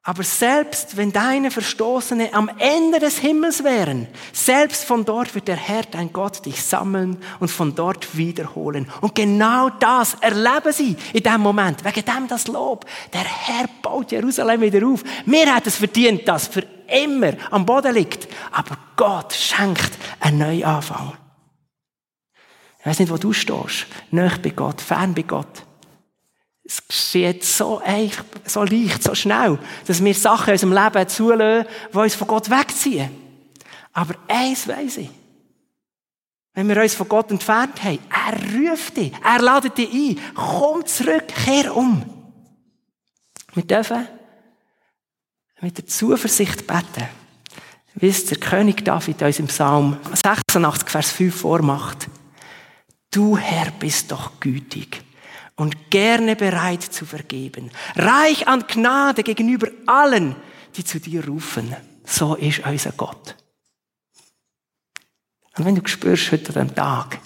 Aber 0.03 0.23
selbst 0.23 0.97
wenn 0.97 1.13
deine 1.13 1.51
Verstoßene 1.51 2.33
am 2.33 2.51
Ende 2.59 2.99
des 3.01 3.19
Himmels 3.19 3.63
wären, 3.65 4.09
selbst 4.33 4.85
von 4.85 5.05
dort 5.05 5.35
wird 5.35 5.47
der 5.47 5.57
Herr, 5.57 5.83
dein 5.83 6.11
Gott, 6.11 6.47
dich 6.47 6.65
sammeln 6.65 7.19
und 7.39 7.51
von 7.51 7.75
dort 7.75 8.17
wiederholen. 8.17 8.91
Und 9.03 9.15
genau 9.15 9.69
das 9.69 10.15
erleben 10.15 10.73
sie 10.73 10.97
in 11.13 11.23
dem 11.23 11.43
Moment. 11.43 11.85
Wegen 11.85 12.05
dem 12.05 12.29
das 12.29 12.49
Lob. 12.49 12.87
Der 13.13 13.25
Herr 13.25 13.67
baut 13.83 14.11
Jerusalem 14.11 14.63
wieder 14.63 14.87
auf. 14.87 15.05
Wir 15.27 15.55
hätten 15.55 15.69
es 15.69 15.77
verdient, 15.77 16.27
dass 16.27 16.49
für 16.49 16.65
immer 16.89 17.35
am 17.51 17.67
Boden 17.67 17.95
liegt. 17.95 18.27
Aber 18.53 18.79
Gott 18.97 19.35
schenkt 19.35 19.93
einen 20.19 20.39
Neuanfang. 20.39 21.13
Ich 22.79 22.87
weiß 22.87 23.01
nicht, 23.01 23.13
wo 23.13 23.19
du 23.19 23.35
stehst. 23.35 23.87
Näch 24.11 24.39
bei 24.39 24.49
Gott, 24.51 24.81
fern 24.81 25.13
bei 25.15 25.23
Gott. 25.23 25.67
Es 26.71 26.87
geschieht 26.87 27.43
so 27.43 27.81
einfach, 27.85 28.25
so 28.47 28.63
leicht, 28.63 29.03
so 29.03 29.13
schnell, 29.13 29.59
dass 29.89 30.05
wir 30.05 30.15
Sachen 30.15 30.51
in 30.51 30.53
unserem 30.53 30.73
Leben 30.73 31.09
zulassen, 31.09 31.69
die 31.93 31.97
uns 31.97 32.15
von 32.15 32.29
Gott 32.29 32.49
wegziehen. 32.49 33.11
Aber 33.93 34.15
eins 34.29 34.69
weiss 34.69 34.99
ich. 34.99 35.11
Wenn 36.55 36.69
wir 36.69 36.81
uns 36.81 36.95
von 36.95 37.09
Gott 37.09 37.33
entfernt 37.33 37.83
haben, 37.83 37.99
er 38.09 38.71
ruft 38.71 38.97
dich, 38.97 39.13
er 39.21 39.43
ladet 39.43 39.79
dich 39.79 39.93
ein, 39.93 40.21
komm 40.33 40.87
zurück, 40.87 41.27
kehr 41.27 41.75
um. 41.75 42.05
Wir 43.55 43.65
dürfen 43.65 44.07
mit 45.63 45.77
der 45.77 45.89
Zuversicht 45.89 46.69
beten, 46.69 47.09
wie 47.97 48.09
es 48.11 48.27
der 48.27 48.39
König 48.39 48.85
David 48.85 49.21
uns 49.23 49.41
im 49.41 49.49
Psalm 49.49 49.97
86, 50.15 50.89
Vers 50.89 51.11
5 51.11 51.35
vormacht. 51.35 52.07
Du 53.11 53.37
Herr 53.37 53.73
bist 53.73 54.13
doch 54.13 54.39
gütig 54.39 55.03
und 55.61 55.91
gerne 55.91 56.37
bereit 56.37 56.83
zu 56.83 57.05
vergeben. 57.05 57.71
Reich 57.95 58.49
an 58.49 58.65
Gnade 58.67 59.23
gegenüber 59.23 59.69
allen, 59.85 60.35
die 60.75 60.85
zu 60.85 60.99
dir 60.99 61.27
rufen. 61.27 61.77
So 62.03 62.35
ist 62.35 62.61
unser 62.67 62.93
Gott. 62.93 63.37
Und 65.59 65.67
wenn 65.67 65.75
du 65.75 65.87
spürst 65.87 66.33
heute 66.33 66.59
an 66.59 66.69
dem 66.69 66.75
Tag, 66.75 67.19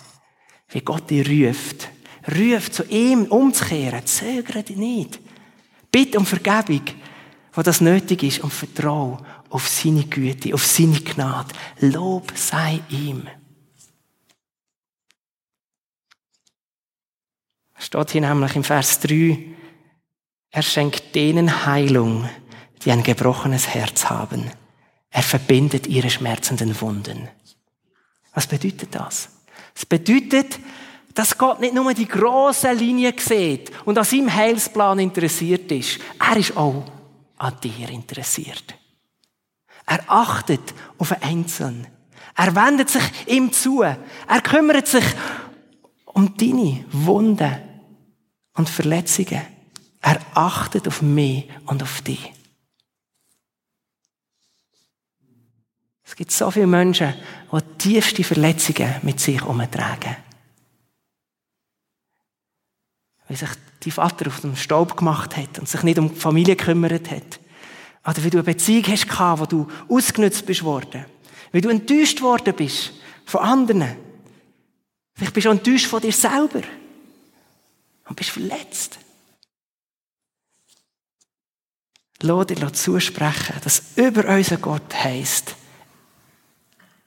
wie 0.70 0.81
Gott 0.81 1.11
dich 1.11 1.29
ruft, 1.29 1.88
ruft 2.37 2.75
zu 2.75 2.83
ihm 2.87 3.27
umzukehren, 3.27 4.05
zögere 4.05 4.64
dich 4.64 4.79
nicht. 4.79 5.20
Bitte 5.92 6.18
um 6.18 6.27
Vergebung, 6.27 6.83
wo 7.53 7.62
das 7.62 7.81
nötig 7.81 8.25
ist, 8.25 8.40
und 8.40 8.53
vertraue 8.53 9.25
auf 9.49 9.68
seine 9.68 10.07
Güte, 10.07 10.53
auf 10.55 10.66
seine 10.66 11.01
Gnade. 11.01 11.55
Lob 11.79 12.33
sei 12.35 12.81
ihm. 12.88 13.29
Steht 17.85 18.11
hier 18.12 18.20
nämlich 18.23 18.57
im 18.57 18.64
Vers 18.64 19.01
3, 19.01 19.38
er 20.51 20.62
schenkt 20.62 21.14
denen 21.14 21.66
Heilung, 21.66 22.29
die 22.83 22.90
ein 22.90 23.03
gebrochenes 23.03 23.68
Herz 23.68 24.09
haben. 24.09 24.51
Er 25.11 25.23
verbindet 25.23 25.87
ihre 25.87 26.11
schmerzenden 26.11 26.81
Wunden. 26.81 27.29
Was 28.33 28.47
bedeutet 28.47 28.94
das? 28.94 29.29
Es 29.75 29.85
bedeutet, 29.85 30.59
dass 31.12 31.37
Gott 31.37 31.61
nicht 31.61 31.75
nur 31.75 31.92
die 31.92 32.09
große 32.09 32.73
Linie 32.73 33.14
sieht 33.18 33.70
und 33.85 33.99
an 33.99 34.05
seinem 34.05 34.35
Heilsplan 34.35 34.99
interessiert 34.99 35.70
ist. 35.70 36.01
Er 36.18 36.37
ist 36.37 36.57
auch 36.57 36.85
an 37.37 37.55
dir 37.62 37.88
interessiert. 37.90 38.75
Er 39.87 40.01
achtet 40.09 40.75
auf 40.99 41.12
einen 41.12 41.23
Einzelnen. 41.23 41.87
Er 42.37 42.55
wendet 42.57 42.90
sich 42.90 43.03
ihm 43.27 43.53
zu. 43.53 43.83
Er 43.83 44.40
kümmert 44.42 44.88
sich 44.88 45.05
um 46.07 46.37
deine 46.37 46.85
Wunden 46.90 47.73
und 48.55 48.69
Verletzungen. 48.69 49.43
Er 50.01 50.21
achtet 50.35 50.87
auf 50.88 51.03
mich 51.03 51.49
und 51.67 51.83
auf 51.83 52.03
dich. 52.03 52.33
Es 56.05 56.17
gibt 56.17 56.31
so 56.31 56.51
viele 56.51 56.67
Menschen, 56.67 57.14
die 57.51 57.79
tiefste 57.79 58.23
Verletzungen 58.23 58.95
mit 59.03 59.19
sich 59.19 59.43
umtragen. 59.43 60.17
Weil 63.27 63.37
sich 63.37 63.49
die 63.83 63.90
Vater 63.90 64.27
auf 64.29 64.40
den 64.40 64.57
Staub 64.57 64.97
gemacht 64.97 65.37
hat 65.37 65.59
und 65.59 65.69
sich 65.69 65.83
nicht 65.83 65.99
um 65.99 66.11
die 66.11 66.21
Familie 66.21 66.57
gekümmert 66.57 67.11
hat. 67.11 67.40
Oder 68.07 68.23
wie 68.23 68.31
du 68.31 68.38
eine 68.38 68.45
Beziehung 68.45 68.85
hast 68.87 69.40
wo 69.40 69.47
du 69.47 69.69
ausgenutzt 69.88 70.45
bist 70.45 70.62
worden. 70.62 71.07
Weil 71.51 71.62
du 71.62 71.71
enttäuscht 71.71 72.21
worden 72.21 72.55
bist 72.55 72.93
von 73.25 73.40
anderen. 73.40 73.97
Vielleicht 75.14 75.33
bist 75.33 75.47
du 75.47 75.51
enttäuscht 75.51 75.87
von 75.87 76.03
dir 76.03 76.12
selber. 76.12 76.62
Und 78.07 78.17
bist 78.17 78.31
verletzt. 78.31 78.99
Lass 82.21 82.47
dir 82.47 82.73
zusprechen, 82.73 83.61
dass 83.62 83.97
über 83.97 84.29
unseren 84.29 84.62
Gott 84.62 84.95
heisst, 84.95 85.57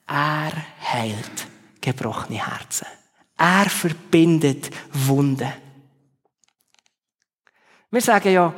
er 0.05 0.53
heilt 0.81 1.47
gebrochene 1.81 2.45
Herzen. 2.45 2.87
Er 3.37 3.69
verbindet 3.69 4.69
Wunden. 4.93 5.51
Wir 7.91 8.01
sagen 8.01 8.33
ja, 8.33 8.53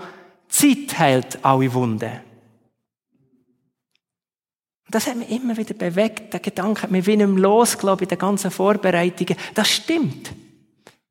Zeit 0.47 0.97
heilt 0.97 1.43
alle 1.43 1.73
Wunden. 1.73 2.21
Das 4.89 5.05
hat 5.05 5.17
mich 5.17 5.29
immer 5.29 5.55
wieder 5.55 5.75
bewegt. 5.75 6.33
Der 6.33 6.39
Gedanke 6.39 6.83
hat 6.83 6.91
mich 6.91 7.05
wie 7.05 7.17
nicht 7.17 7.37
losgelassen 7.37 7.99
bei 7.99 8.05
den 8.05 8.17
ganzen 8.17 8.49
Vorbereitungen. 8.49 9.37
Das 9.53 9.69
stimmt. 9.69 10.31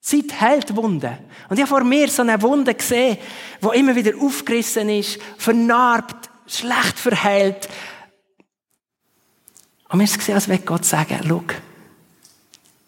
Zeit 0.09 0.41
heilt 0.41 0.75
Wunden. 0.75 1.19
Und 1.49 1.57
ich 1.57 1.63
habe 1.63 1.69
vor 1.69 1.85
mir 1.85 2.09
so 2.09 2.23
eine 2.23 2.41
Wunde 2.41 2.75
gesehen, 2.75 3.19
die 3.61 3.79
immer 3.79 3.95
wieder 3.95 4.13
aufgerissen 4.19 4.89
ist, 4.89 5.19
vernarbt, 5.37 6.31
schlecht 6.47 6.99
verheilt. 6.99 7.69
Und 9.91 9.99
mir 9.99 10.05
ist 10.05 10.19
gesehen, 10.19 10.37
als 10.37 10.49
würde 10.49 10.63
Gott 10.63 10.85
sagen, 10.85 11.21
schau, 11.27 11.45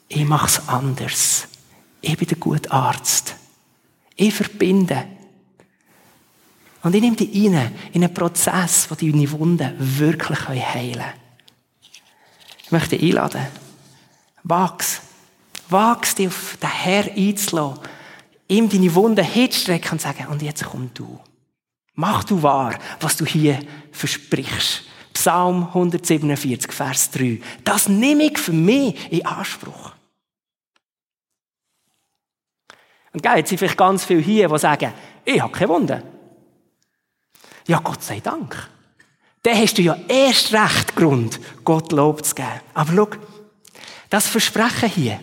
ich 0.08 0.24
mache 0.24 0.46
es 0.46 0.68
anders. 0.68 1.48
Ich 2.00 2.16
bin 2.16 2.28
der 2.28 2.38
gute 2.38 2.70
Arzt. 2.70 3.34
Ich 4.16 4.34
verbinde. 4.34 5.04
Und 6.82 6.94
ich 6.94 7.02
nehme 7.02 7.16
dich 7.16 7.28
rein 7.34 7.74
in 7.92 8.02
einen 8.02 8.14
Prozess, 8.14 8.90
wo 8.90 8.94
deine 8.94 9.30
Wunden 9.32 9.76
wirklich 9.78 10.48
heilen 10.48 10.92
können. 10.94 11.12
Ich 12.64 12.72
möchte 12.72 12.96
dich 12.96 13.10
einladen. 13.10 13.46
Wachs. 14.42 15.02
Wachs 15.70 16.14
dich 16.14 16.28
auf 16.28 16.56
den 16.60 16.70
Herr 16.70 17.04
einzulassen. 17.16 17.82
Ihm 18.48 18.68
deine 18.68 18.94
Wunden 18.94 19.24
hinzustrecken 19.24 19.92
und 19.92 20.00
sagen, 20.00 20.26
und 20.28 20.42
jetzt 20.42 20.64
komm 20.64 20.90
du. 20.94 21.20
Mach 21.94 22.24
du 22.24 22.42
wahr, 22.42 22.78
was 23.00 23.16
du 23.16 23.24
hier 23.24 23.60
versprichst. 23.92 24.84
Psalm 25.12 25.64
147, 25.68 26.72
Vers 26.72 27.10
3. 27.10 27.40
Das 27.62 27.88
nehme 27.88 28.24
ich 28.24 28.38
für 28.38 28.52
mich 28.52 29.12
in 29.12 29.26
Anspruch. 29.26 29.92
Und 33.12 33.24
jetzt 33.24 33.48
sind 33.48 33.58
vielleicht 33.58 33.76
ganz 33.76 34.04
viele 34.04 34.20
hier, 34.20 34.48
die 34.48 34.58
sagen, 34.58 34.92
ich 35.24 35.40
habe 35.40 35.52
keine 35.52 35.68
Wunden. 35.68 36.02
Ja, 37.66 37.80
Gott 37.80 38.02
sei 38.02 38.20
Dank. 38.20 38.70
Dann 39.42 39.56
hast 39.56 39.78
du 39.78 39.82
ja 39.82 39.96
erst 40.08 40.52
recht 40.52 40.94
Grund, 40.96 41.40
Gott 41.64 41.92
Lob 41.92 42.24
zu 42.24 42.34
geben. 42.34 42.60
Aber 42.74 42.92
schau, 42.92 43.08
das 44.08 44.26
Versprechen 44.26 44.88
hier, 44.88 45.20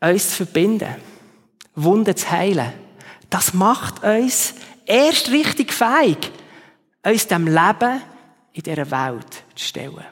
uns 0.00 0.30
zu 0.30 0.44
verbinden, 0.44 0.96
Wunden 1.74 2.16
zu 2.16 2.30
heilen, 2.30 2.72
das 3.30 3.54
macht 3.54 4.02
uns 4.02 4.54
erst 4.86 5.30
richtig 5.30 5.72
fähig, 5.72 6.30
uns 7.04 7.26
dem 7.26 7.46
Leben 7.46 8.02
in 8.52 8.62
dieser 8.62 8.90
Welt 8.90 9.44
zu 9.54 9.64
stellen. 9.64 10.04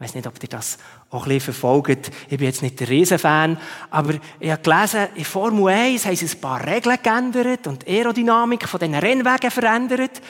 Ich 0.00 0.04
weiß 0.04 0.14
nicht, 0.14 0.26
ob 0.26 0.42
ihr 0.42 0.48
das 0.48 0.78
auch 1.10 1.24
ein 1.24 1.28
bisschen 1.28 1.52
verfolgt. 1.52 2.10
Ich 2.30 2.38
bin 2.38 2.46
jetzt 2.46 2.62
nicht 2.62 2.80
der 2.80 2.88
Riesenfan, 2.88 3.60
aber 3.90 4.14
ich 4.38 4.50
habe 4.50 4.62
gelesen, 4.62 5.08
in 5.14 5.26
Formel 5.26 5.74
1 5.74 6.06
haben 6.06 6.16
sie 6.16 6.24
ein 6.24 6.40
paar 6.40 6.66
Regeln 6.66 6.98
geändert 7.02 7.66
und 7.66 7.86
die 7.86 7.98
Aerodynamik 7.98 8.66
von 8.66 8.80
diesen 8.80 8.94
Rennwagen 8.94 9.50
verändert. 9.50 10.22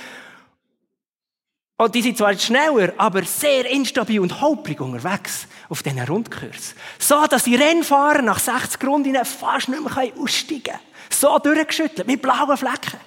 Und 1.80 1.94
die 1.94 2.02
sind 2.02 2.18
zwar 2.18 2.38
schneller, 2.38 2.92
aber 2.98 3.24
sehr 3.24 3.64
instabil 3.64 4.20
und 4.20 4.38
holprig 4.42 4.82
unterwegs 4.82 5.46
auf 5.70 5.82
diesen 5.82 6.00
Rundkurs. 6.00 6.74
So, 6.98 7.24
dass 7.24 7.44
die 7.44 7.54
Rennfahrer 7.56 8.20
nach 8.20 8.38
60 8.38 8.84
Runden 8.84 9.24
fast 9.24 9.70
nicht 9.70 9.82
mehr 9.82 10.12
aussteigen 10.18 10.62
können. 10.62 10.78
So 11.08 11.38
durchgeschüttelt, 11.38 12.06
mit 12.06 12.20
blauen 12.20 12.54
Flecken. 12.58 13.00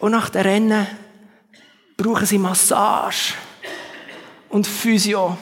Und 0.00 0.12
nach 0.12 0.28
dem 0.28 0.42
Rennen 0.42 0.86
brauchen 1.96 2.26
sie 2.26 2.36
Massage 2.36 3.32
und 4.50 4.66
Physio, 4.66 5.38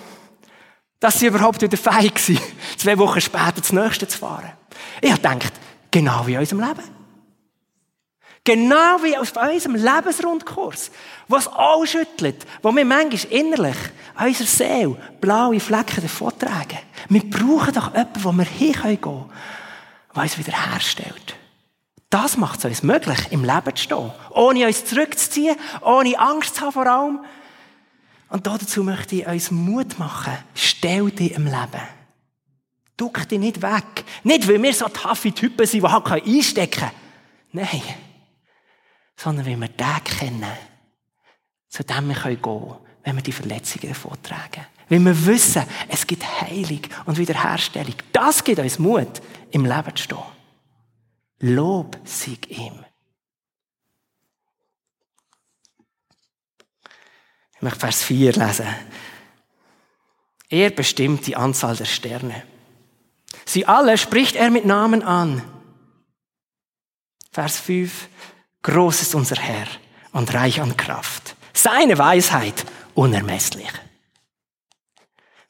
dass 1.00 1.18
sie 1.18 1.26
überhaupt 1.26 1.60
wieder 1.62 1.76
fähig 1.76 2.16
sind, 2.20 2.40
zwei 2.76 2.96
Wochen 2.96 3.20
später 3.20 3.54
das 3.56 3.72
nächste 3.72 4.06
zu 4.06 4.18
fahren. 4.18 4.52
Ich 5.00 5.10
habe 5.10 5.20
gedacht, 5.20 5.52
genau 5.90 6.24
wie 6.28 6.34
in 6.34 6.38
unserem 6.38 6.60
Leben. 6.60 6.93
Genau 8.46 9.02
wie 9.02 9.16
auf 9.16 9.32
unserem 9.36 9.74
Lebensrundkurs, 9.74 10.90
was 11.28 11.48
auch 11.48 11.86
schüttelt, 11.86 12.44
wo 12.62 12.76
wir 12.76 12.84
manchmal 12.84 13.32
innerlich 13.32 13.76
unserer 14.20 14.46
Seele 14.46 14.96
blaue 15.18 15.58
Flecken 15.60 16.02
davon 16.02 16.38
tragen. 16.38 16.78
Wir 17.08 17.22
brauchen 17.30 17.72
doch 17.72 17.94
jemanden, 17.94 18.22
wo 18.22 18.32
wir 18.32 18.44
hin 18.44 18.74
können 18.74 19.30
der 20.14 20.22
uns 20.22 20.38
wiederherstellt. 20.38 21.36
Das 22.10 22.36
macht 22.36 22.58
es 22.58 22.64
uns 22.66 22.82
möglich, 22.82 23.18
im 23.30 23.44
Leben 23.44 23.74
zu 23.74 23.82
stehen. 23.82 24.12
Ohne 24.30 24.66
uns 24.66 24.84
zurückzuziehen, 24.84 25.56
ohne 25.80 26.18
Angst 26.18 26.54
zu 26.54 26.60
haben 26.60 26.72
vor 26.72 26.86
allem. 26.86 27.20
Und 28.28 28.46
dazu 28.46 28.84
möchte 28.84 29.16
ich 29.16 29.26
uns 29.26 29.50
Mut 29.50 29.98
machen. 29.98 30.34
Stell 30.54 31.10
dich 31.10 31.32
im 31.32 31.46
Leben. 31.46 31.82
Duck 32.96 33.28
dich 33.28 33.38
nicht 33.38 33.62
weg. 33.62 34.04
Nicht, 34.22 34.46
weil 34.46 34.62
wir 34.62 34.72
so 34.74 34.86
taffe 34.88 35.32
Typen 35.32 35.66
sind, 35.66 35.82
die 35.82 35.88
halt 35.88 36.26
einstecken 36.26 36.80
können. 36.80 36.90
Nein. 37.52 37.82
Sondern 39.16 39.46
weil 39.46 39.60
wir 39.60 39.68
den 39.68 40.04
kennen, 40.04 40.52
zu 41.68 41.84
dem 41.84 42.08
wir 42.08 42.14
gehen 42.14 42.42
können, 42.42 42.76
wenn 43.04 43.16
wir 43.16 43.22
die 43.22 43.32
Verletzungen 43.32 43.88
davon 43.88 44.22
tragen. 44.22 44.66
Weil 44.88 45.00
wir 45.00 45.26
wissen, 45.26 45.64
es 45.88 46.06
gibt 46.06 46.24
Heilung 46.40 46.80
und 47.06 47.18
Wiederherstellung. 47.18 47.94
Das 48.12 48.44
gibt 48.44 48.58
uns 48.58 48.78
Mut, 48.78 49.22
im 49.50 49.64
Leben 49.64 49.96
zu 49.96 50.04
stehen. 50.04 50.18
Lob 51.40 51.98
sieg 52.04 52.50
ihm. 52.50 52.84
Ich 57.56 57.62
möchte 57.62 57.80
Vers 57.80 58.02
4 58.02 58.32
lesen. 58.32 58.66
Er 60.48 60.70
bestimmt 60.70 61.26
die 61.26 61.36
Anzahl 61.36 61.76
der 61.76 61.86
Sterne. 61.86 62.44
Sie 63.44 63.66
alle 63.66 63.98
spricht 63.98 64.36
er 64.36 64.50
mit 64.50 64.64
Namen 64.64 65.02
an. 65.02 65.42
Vers 67.32 67.58
5. 67.58 68.08
Groß 68.64 69.02
ist 69.02 69.14
unser 69.14 69.36
Herr 69.36 69.66
und 70.12 70.32
reich 70.32 70.60
an 70.60 70.76
Kraft. 70.76 71.36
Seine 71.52 71.98
Weisheit 71.98 72.64
unermesslich. 72.94 73.70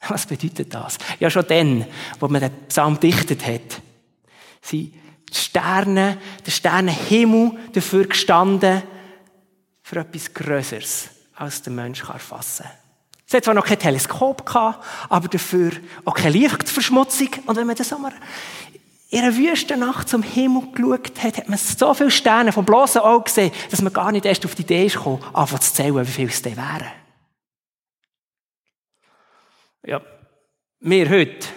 Was 0.07 0.25
bedeutet 0.25 0.73
das? 0.73 0.97
Ja, 1.19 1.29
schon 1.29 1.47
dann, 1.47 1.85
wo 2.19 2.27
man 2.27 2.41
den 2.41 2.67
Psalm 2.67 2.99
dichtet 2.99 3.45
hat. 3.47 3.81
Sie 4.61 4.93
die 5.29 5.35
Sterne, 5.35 6.17
der 6.45 6.51
Sternenhimmel 6.51 7.57
dafür 7.73 8.05
gestanden, 8.05 8.83
für 9.81 9.99
etwas 9.99 10.33
Größeres, 10.33 11.09
als 11.35 11.61
der 11.61 11.73
Mensch 11.73 12.01
erfassen 12.01 12.63
kann. 12.63 12.85
Es 13.27 13.33
hat 13.33 13.43
zwar 13.43 13.55
noch 13.55 13.65
kein 13.65 13.79
Teleskop 13.79 14.45
gehabt, 14.45 14.85
aber 15.09 15.27
dafür 15.27 15.71
auch 16.03 16.13
keine 16.13 16.37
Lichtverschmutzung. 16.37 17.29
Und 17.47 17.55
wenn 17.55 17.65
man 17.65 17.75
das 17.75 17.91
einmal 17.91 18.13
in 19.15 19.21
einer 19.21 19.37
Wüstennacht 19.37 20.09
zum 20.09 20.23
Himmel 20.23 20.63
geschaut 20.73 21.23
hat, 21.23 21.37
hat 21.37 21.47
man 21.47 21.57
so 21.57 21.93
viele 21.93 22.11
Sterne 22.11 22.51
vom 22.51 22.65
bloßen 22.65 22.99
Auge 22.99 23.23
gesehen, 23.23 23.51
dass 23.71 23.81
man 23.81 23.93
gar 23.93 24.11
nicht 24.11 24.25
erst 24.25 24.43
auf 24.43 24.55
die 24.55 24.63
Idee 24.63 24.87
gekommen, 24.87 25.23
anfangen 25.31 25.61
zu 25.61 25.73
zählen, 25.73 26.05
wie 26.05 26.11
viele 26.11 26.27
es 26.27 26.41
denn 26.41 26.57
wären. 26.57 26.91
Ja, 29.85 30.01
wir 30.81 31.09
heute, 31.09 31.47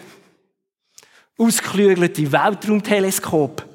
ausgeklügelte 1.36 2.30
Weltraumteleskop. 2.30 3.66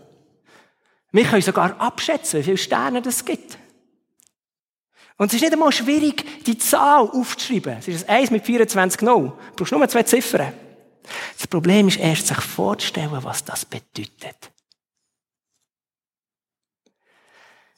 Wir 1.12 1.26
können 1.26 1.42
sogar 1.42 1.78
abschätzen, 1.78 2.40
wie 2.40 2.44
viele 2.44 2.58
Sterne 2.58 3.02
es 3.06 3.26
gibt. 3.26 3.58
Und 5.18 5.28
es 5.28 5.34
ist 5.34 5.42
nicht 5.42 5.52
einmal 5.52 5.74
schwierig, 5.74 6.46
die 6.46 6.58
Zahl 6.58 7.10
aufzuschreiben. 7.10 7.80
Es 7.80 7.90
ist 7.90 8.08
ein 8.08 8.20
1 8.22 8.32
mit 8.32 8.46
24 8.46 9.02
0. 9.02 9.14
Du 9.24 9.34
brauchst 9.58 9.74
nur 9.74 9.90
zwei 9.90 10.04
Ziffern. 10.04 10.54
Das 11.38 11.48
Problem 11.48 11.88
ist 11.88 11.98
erst, 11.98 12.28
sich 12.28 12.38
vorzustellen, 12.38 13.12
was 13.22 13.44
das 13.44 13.66
bedeutet. 13.66 14.52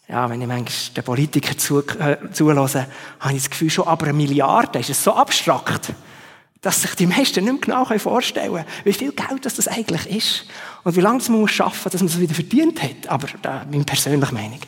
Ja, 0.08 0.30
wenn 0.30 0.42
ich 0.42 0.48
manchmal 0.48 0.94
den 0.96 1.04
Politikern 1.04 1.58
zu, 1.58 1.80
äh, 1.80 2.18
zulasse, 2.32 2.88
habe 3.20 3.34
ich 3.34 3.42
das 3.42 3.50
Gefühl, 3.50 3.70
schon 3.72 3.88
aber 3.88 4.06
eine 4.06 4.14
Milliarde 4.14 4.80
ist 4.80 4.92
es 4.92 5.04
so 5.04 5.14
abstrakt 5.14 5.94
dass 6.66 6.82
sich 6.82 6.96
die 6.96 7.06
meisten 7.06 7.44
nicht 7.44 7.70
mehr 7.70 7.84
genau 7.84 8.00
vorstellen 8.00 8.52
können, 8.52 8.66
wie 8.86 8.94
viel 8.94 9.12
Geld 9.12 9.46
das, 9.46 9.68
eigentlich 9.68 10.08
ist. 10.08 10.46
Und 10.84 10.96
wie 10.96 11.02
lange 11.02 11.22
man 11.28 11.42
muss 11.42 11.62
arbeiten, 11.62 11.90
dass 11.92 12.02
man 12.02 12.08
es 12.08 12.20
wieder 12.20 12.34
verdient 12.34 12.82
hat. 12.82 13.08
Aber 13.08 13.28
da, 13.44 13.64
meine 13.70 13.84
persönliche 13.84 14.34
Meinung. 14.34 14.60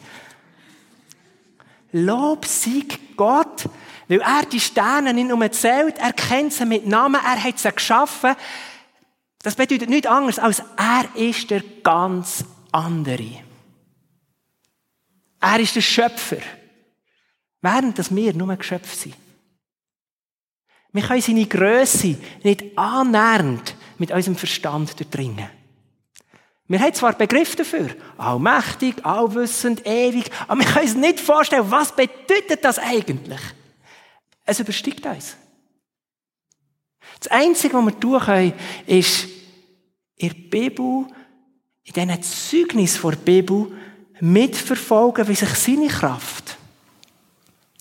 Lob 1.92 2.46
sieg 2.46 3.18
Gott, 3.18 3.68
weil 4.08 4.22
er 4.22 4.46
die 4.46 4.60
Sterne 4.60 5.14
nicht 5.14 5.28
nur 5.28 5.52
zählt, 5.52 5.98
er 5.98 6.14
kennt 6.14 6.54
sie 6.54 6.66
mit 6.66 6.88
Namen, 6.88 7.22
er 7.22 7.44
hat 7.44 7.60
sie 7.60 7.72
geschaffen. 7.72 8.36
Das 9.42 9.56
bedeutet 9.56 9.90
nichts 9.90 10.08
anderes, 10.08 10.40
als 10.40 10.62
er 10.78 11.06
ist 11.16 11.50
der 11.50 11.62
ganz 11.84 12.46
andere. 12.72 13.44
Er 15.40 15.60
ist 15.60 15.76
der 15.76 15.82
Schöpfer. 15.82 16.38
Während 17.62 18.00
dass 18.00 18.14
wir 18.16 18.34
nur 18.34 18.56
Geschöpfe 18.56 18.96
sind. 18.96 19.16
Wir 20.94 21.04
können 21.04 21.22
seine 21.22 21.46
Größe 21.46 22.18
nicht 22.44 22.78
annähernd 22.78 23.76
mit 23.98 24.12
unserem 24.12 24.36
Verstand 24.36 24.98
durchdringen. 25.00 25.50
Wir 26.68 26.80
haben 26.80 26.94
zwar 26.94 27.14
Begriff 27.14 27.56
dafür, 27.56 27.90
allmächtig, 28.18 29.06
allwissend, 29.06 29.86
ewig, 29.86 30.30
aber 30.48 30.62
wir 30.62 30.68
können 30.68 30.86
uns 30.86 30.96
nicht 30.96 31.20
vorstellen, 31.20 31.70
was 31.72 31.96
bedeutet 31.96 32.64
das 32.64 32.78
eigentlich? 32.78 33.40
Es 34.48 34.62
übersteigt 34.62 35.06
uns. 35.06 35.36
Das 37.20 37.28
Einzige, 37.28 37.76
was 37.76 37.86
wir 37.86 38.00
tun 38.00 38.20
können, 38.20 38.54
ist, 38.86 39.28
in 40.16 40.30
der 40.30 40.36
Bibel, 40.50 41.06
in 41.84 41.94
diesen 41.94 42.24
Zeugnis 42.24 43.02
der 43.02 43.12
Bibel, 43.12 43.72
mitverfolgen, 44.22 45.28
wie 45.28 45.36
sich 45.36 45.50
seine 45.50 45.90
Kraft 45.90 46.58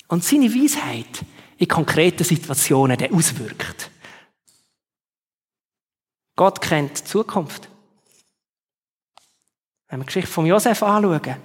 und 0.09 0.25
seine 0.25 0.53
Weisheit 0.53 1.25
in 1.57 1.69
konkreten 1.69 2.25
Situationen 2.25 2.99
auswirkt. 3.13 3.91
Gott 6.35 6.61
kennt 6.61 6.99
die 6.99 7.05
Zukunft. 7.05 7.69
Wenn 9.89 10.01
wir 10.01 10.05
die 10.05 10.07
Geschichte 10.07 10.31
von 10.31 10.47
Josef 10.47 10.83
anschauen, 10.83 11.37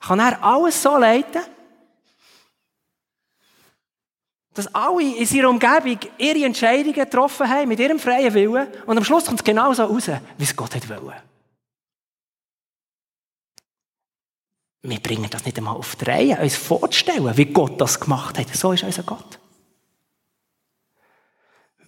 kann 0.00 0.18
er 0.18 0.42
alles 0.42 0.82
so 0.82 0.96
leiten, 0.96 1.42
dass 4.54 4.74
alle 4.74 5.16
in 5.16 5.26
seiner 5.26 5.48
Umgebung 5.48 5.98
ihre 6.18 6.44
Entscheidungen 6.44 6.92
getroffen 6.92 7.48
haben 7.48 7.68
mit 7.68 7.78
ihrem 7.78 7.98
freien 7.98 8.34
Willen 8.34 8.68
und 8.86 8.98
am 8.98 9.04
Schluss 9.04 9.26
kommt 9.26 9.40
es 9.40 9.44
genau 9.44 9.72
so 9.72 9.84
raus, 9.84 10.08
wie 10.38 10.44
es 10.44 10.56
Gott 10.56 10.74
wollte. 10.88 11.22
Wir 14.82 14.98
bringen 14.98 15.28
das 15.30 15.44
nicht 15.44 15.58
einmal 15.58 15.76
auf 15.76 15.94
die 15.96 16.06
Reihe, 16.06 16.38
uns 16.40 16.56
vorzustellen, 16.56 17.36
wie 17.36 17.46
Gott 17.46 17.80
das 17.80 18.00
gemacht 18.00 18.38
hat. 18.38 18.54
So 18.54 18.72
ist 18.72 18.82
unser 18.82 19.02
Gott. 19.02 19.38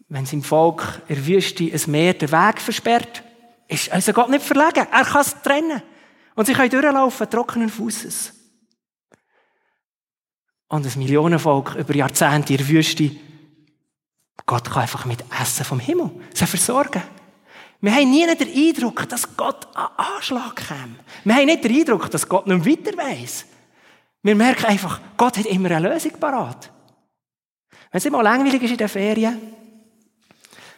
Wenn 0.09 0.27
sein 0.27 0.43
Volk 0.43 1.01
in 1.09 1.27
Wüste 1.27 1.65
ein 1.65 1.91
Meer 1.91 2.13
den 2.13 2.31
Weg 2.31 2.61
versperrt, 2.61 3.23
ist 3.67 3.91
unser 3.93 4.13
Gott 4.13 4.29
nicht 4.29 4.45
verlegen. 4.45 4.87
Er 4.93 5.05
kann 5.05 5.23
es 5.23 5.41
trennen. 5.43 5.83
Und 6.35 6.47
sie 6.47 6.53
können 6.53 6.69
durchlaufen, 6.69 7.31
trockenen 7.31 7.71
Fußes. 7.71 8.35
Und 10.73 10.87
ein 10.87 10.99
Millionenvolk 10.99 11.75
über 11.75 11.95
Jahrzehnte 11.95 12.55
in 12.55 12.57
der 12.57 12.67
Wüste, 12.67 13.11
Gott 14.47 14.71
kann 14.71 14.81
einfach 14.81 15.05
mit 15.05 15.23
Essen 15.39 15.67
vom 15.67 15.79
Himmel 15.79 16.11
sie 16.33 16.47
versorgen. 16.47 17.03
Wir 17.83 17.95
haben 17.95 18.11
nie 18.11 18.27
den 18.27 18.49
Eindruck, 18.49 19.07
dass 19.07 19.37
Gott 19.37 19.69
an 19.77 19.89
Anschlag 19.99 20.57
kommt. 20.57 20.99
Wir 21.25 21.35
haben 21.35 21.45
nicht 21.45 21.63
den 21.63 21.77
Eindruck, 21.79 22.11
dass 22.11 22.27
Gott 22.27 22.47
nicht 22.47 22.65
weiter 22.65 22.97
weiss. 22.97 23.45
Wir 24.23 24.35
merken 24.35 24.65
einfach, 24.65 24.99
Gott 25.19 25.37
hat 25.37 25.45
immer 25.45 25.73
eine 25.73 25.91
Lösung 25.91 26.13
parat. 26.19 26.71
Wenn 27.91 27.99
es 27.99 28.07
immer 28.07 28.23
langweilig 28.23 28.63
ist 28.63 28.71
in 28.71 28.79
den 28.79 28.89
Ferien, 28.89 29.43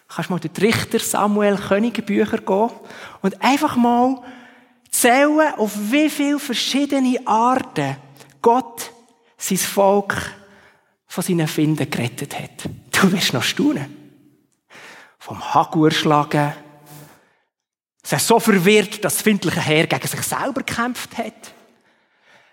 kannst 0.09 0.28
du 0.28 0.33
mal 0.33 0.40
durch 0.40 0.54
die 0.54 0.61
Richter 0.61 0.98
Samuel 0.98 1.57
König 1.57 2.04
Bücher 2.04 2.38
gehen 2.38 2.70
und 3.22 3.40
einfach 3.40 3.76
mal 3.76 4.22
zählen, 4.90 5.54
auf 5.57 5.70
wie 5.76 6.11
viele 6.11 6.40
verschiedene 6.40 7.24
Arten 7.24 7.96
Gott 8.42 8.90
sein 9.37 9.59
Volk 9.59 10.14
von 11.07 11.25
seinen 11.25 11.49
Finden 11.49 11.90
gerettet 11.90 12.38
hat. 12.38 12.68
Du 12.90 13.12
wirst 13.12 13.33
noch 13.33 13.42
staunen. 13.42 14.03
Vom 15.18 15.55
Hagur 15.55 15.90
schlagen, 15.90 16.53
Sie 18.07 18.18
so 18.18 18.38
verwirrt, 18.38 19.03
dass 19.03 19.14
das 19.14 19.23
findliche 19.23 19.62
Heer 19.62 19.87
gegen 19.87 20.07
sich 20.07 20.20
selber 20.20 20.62
gekämpft 20.62 21.16
hat. 21.16 21.55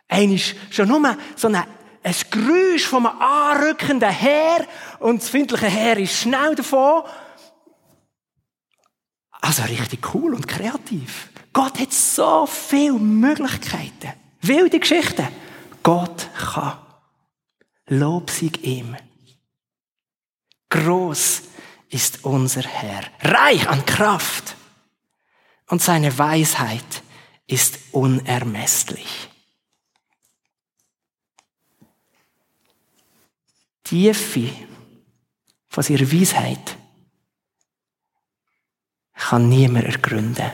Ist 0.10 0.56
schon 0.70 0.88
nur 0.88 1.17
so 1.36 1.50
ein, 1.50 1.56
ein 1.56 2.15
Geräusch 2.30 2.86
vom 2.86 3.06
anrückenden 3.06 4.10
Heer 4.10 4.65
und 5.00 5.22
das 5.22 5.30
findliche 5.30 5.67
Heer 5.67 5.98
ist 5.98 6.15
schnell 6.15 6.56
davon. 6.56 7.04
Also 9.41 9.63
richtig 9.63 10.13
cool 10.13 10.34
und 10.34 10.48
kreativ. 10.48 11.30
Gott 11.52 11.80
hat 11.80 11.91
so 11.91 12.46
viele 12.46 12.94
Möglichkeiten. 12.94 14.13
Wilde 14.41 14.80
Geschichten. 14.80 15.28
Gott 15.84 16.30
kann. 16.34 16.78
Lob 17.88 18.30
sei 18.30 18.52
ihm. 18.62 18.96
Groß 20.70 21.41
ist 21.89 22.24
unser 22.24 22.62
Herr. 22.62 23.04
Reich 23.22 23.67
an 23.67 23.86
Kraft 23.86 24.56
und 25.67 25.82
seine 25.82 26.17
Weisheit 26.17 27.04
ist 27.48 27.80
unermesslich. 27.91 29.30
Tiefe 33.84 34.50
von 35.67 35.84
seiner 35.84 36.12
Weisheit 36.12 36.78
kann 39.14 39.49
niemand 39.49 39.86
ergründen. 39.86 40.51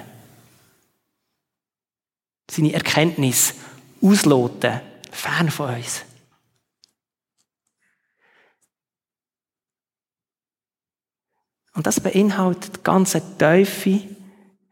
Seine 2.49 2.73
Erkenntnis 2.73 3.53
ausloten, 4.01 4.81
fern 5.17 5.49
von 5.49 5.75
uns. 5.75 6.03
Und 11.73 11.85
das 11.85 11.99
beinhaltet 11.99 12.83
ganze 12.83 13.37
Teufel 13.37 14.15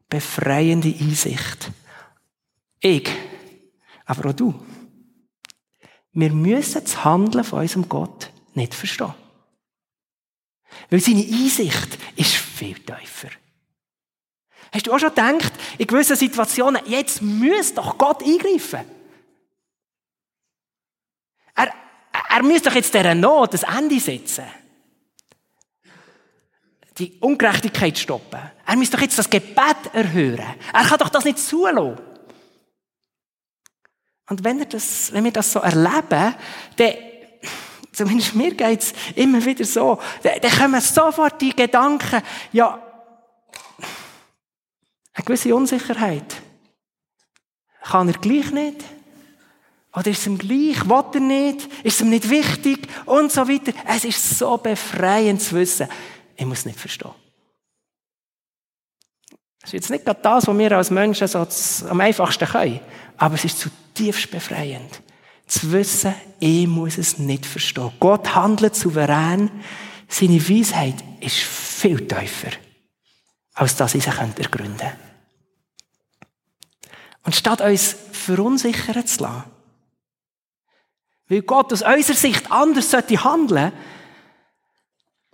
befreiende 0.09 0.93
Einsicht. 0.99 1.71
Ich, 2.79 3.09
aber 4.05 4.29
auch 4.29 4.33
du. 4.33 4.53
Wir 6.13 6.31
müssen 6.31 6.83
das 6.83 7.03
Handeln 7.03 7.43
von 7.43 7.59
unserem 7.59 7.89
Gott 7.89 8.31
nicht 8.53 8.73
verstehen. 8.73 9.13
Weil 10.89 10.99
seine 10.99 11.25
Einsicht 11.25 11.97
ist 12.15 12.33
viel 12.35 12.79
tiefer. 12.79 13.29
Hast 14.71 14.87
du 14.87 14.93
auch 14.93 14.99
schon 14.99 15.09
gedacht, 15.09 15.53
in 15.77 15.87
gewissen 15.87 16.15
Situationen, 16.15 16.81
jetzt 16.87 17.21
müsste 17.21 17.75
doch 17.75 17.97
Gott 17.97 18.23
eingreifen? 18.23 18.94
Er, 21.55 21.73
er 22.29 22.43
müsste 22.43 22.69
doch 22.69 22.75
jetzt 22.75 22.93
dieser 22.93 23.15
Not 23.15 23.53
das 23.53 23.63
Ende 23.63 23.99
setzen 23.99 24.45
die 26.97 27.17
Ungerechtigkeit 27.19 27.97
stoppen. 27.97 28.39
Er 28.65 28.75
muss 28.75 28.89
doch 28.89 29.01
jetzt 29.01 29.19
das 29.19 29.29
Gebet 29.29 29.93
erhören. 29.93 30.55
Er 30.73 30.83
kann 30.85 30.97
doch 30.97 31.09
das 31.09 31.25
nicht 31.25 31.39
zulassen. 31.39 31.97
Und 34.27 34.43
wenn, 34.43 34.59
er 34.59 34.65
das, 34.65 35.13
wenn 35.13 35.23
wir 35.23 35.31
das 35.31 35.51
so 35.51 35.59
erleben, 35.59 36.35
dann, 36.77 36.93
zumindest 37.91 38.33
mir 38.33 38.55
geht's 38.55 38.93
immer 39.15 39.43
wieder 39.43 39.65
so, 39.65 39.99
dann, 40.23 40.39
dann 40.41 40.51
kommen 40.51 40.81
sofort 40.81 41.39
die 41.41 41.55
Gedanken, 41.55 42.21
ja, 42.51 42.81
eine 45.13 45.25
gewisse 45.25 45.53
Unsicherheit. 45.53 46.41
Kann 47.83 48.07
er 48.07 48.17
gleich 48.17 48.51
nicht? 48.51 48.83
Oder 49.95 50.11
ist 50.11 50.19
es 50.19 50.27
ihm 50.27 50.37
gleich? 50.37 50.87
Will 50.87 51.03
er 51.13 51.19
nicht? 51.21 51.69
Ist 51.83 51.95
es 51.95 52.01
ihm 52.01 52.09
nicht 52.09 52.29
wichtig? 52.29 52.87
Und 53.05 53.31
so 53.31 53.47
weiter. 53.47 53.71
Es 53.87 54.03
ist 54.03 54.37
so 54.37 54.57
befreiend 54.57 55.41
zu 55.41 55.55
wissen. 55.55 55.87
Ich 56.35 56.45
muss 56.45 56.65
nicht 56.65 56.79
verstehen. 56.79 57.11
Das 59.61 59.69
ist 59.69 59.73
jetzt 59.73 59.89
nicht 59.89 60.05
gerade 60.05 60.19
das, 60.21 60.47
was 60.47 60.57
wir 60.57 60.71
als 60.73 60.91
Menschen 60.91 61.27
so 61.27 61.47
am 61.89 62.01
einfachsten 62.01 62.45
können. 62.45 62.81
Aber 63.17 63.35
es 63.35 63.45
ist 63.45 63.59
zutiefst 63.59 64.29
befreiend. 64.29 65.01
Zu 65.47 65.71
wissen, 65.71 66.13
ich 66.39 66.67
muss 66.67 66.97
es 66.97 67.17
nicht 67.17 67.45
verstehen. 67.45 67.91
Gott 67.99 68.35
handelt 68.35 68.75
souverän. 68.75 69.49
Seine 70.09 70.49
Weisheit 70.49 70.95
ist 71.21 71.37
viel 71.37 72.05
tiefer, 72.07 72.51
als 73.53 73.75
das 73.75 73.95
ich 73.95 74.03
sie 74.03 74.09
ergründen 74.09 74.49
könnte. 74.51 74.91
Und 77.23 77.35
statt 77.35 77.61
uns 77.61 77.95
verunsichern 78.11 79.07
zu 79.07 79.23
lassen, 79.23 79.54
weil 81.27 81.41
Gott 81.41 81.73
aus 81.73 81.81
unserer 81.81 82.15
Sicht 82.15 82.51
anders 82.51 82.91
sollte 82.91 83.23
handeln, 83.23 83.71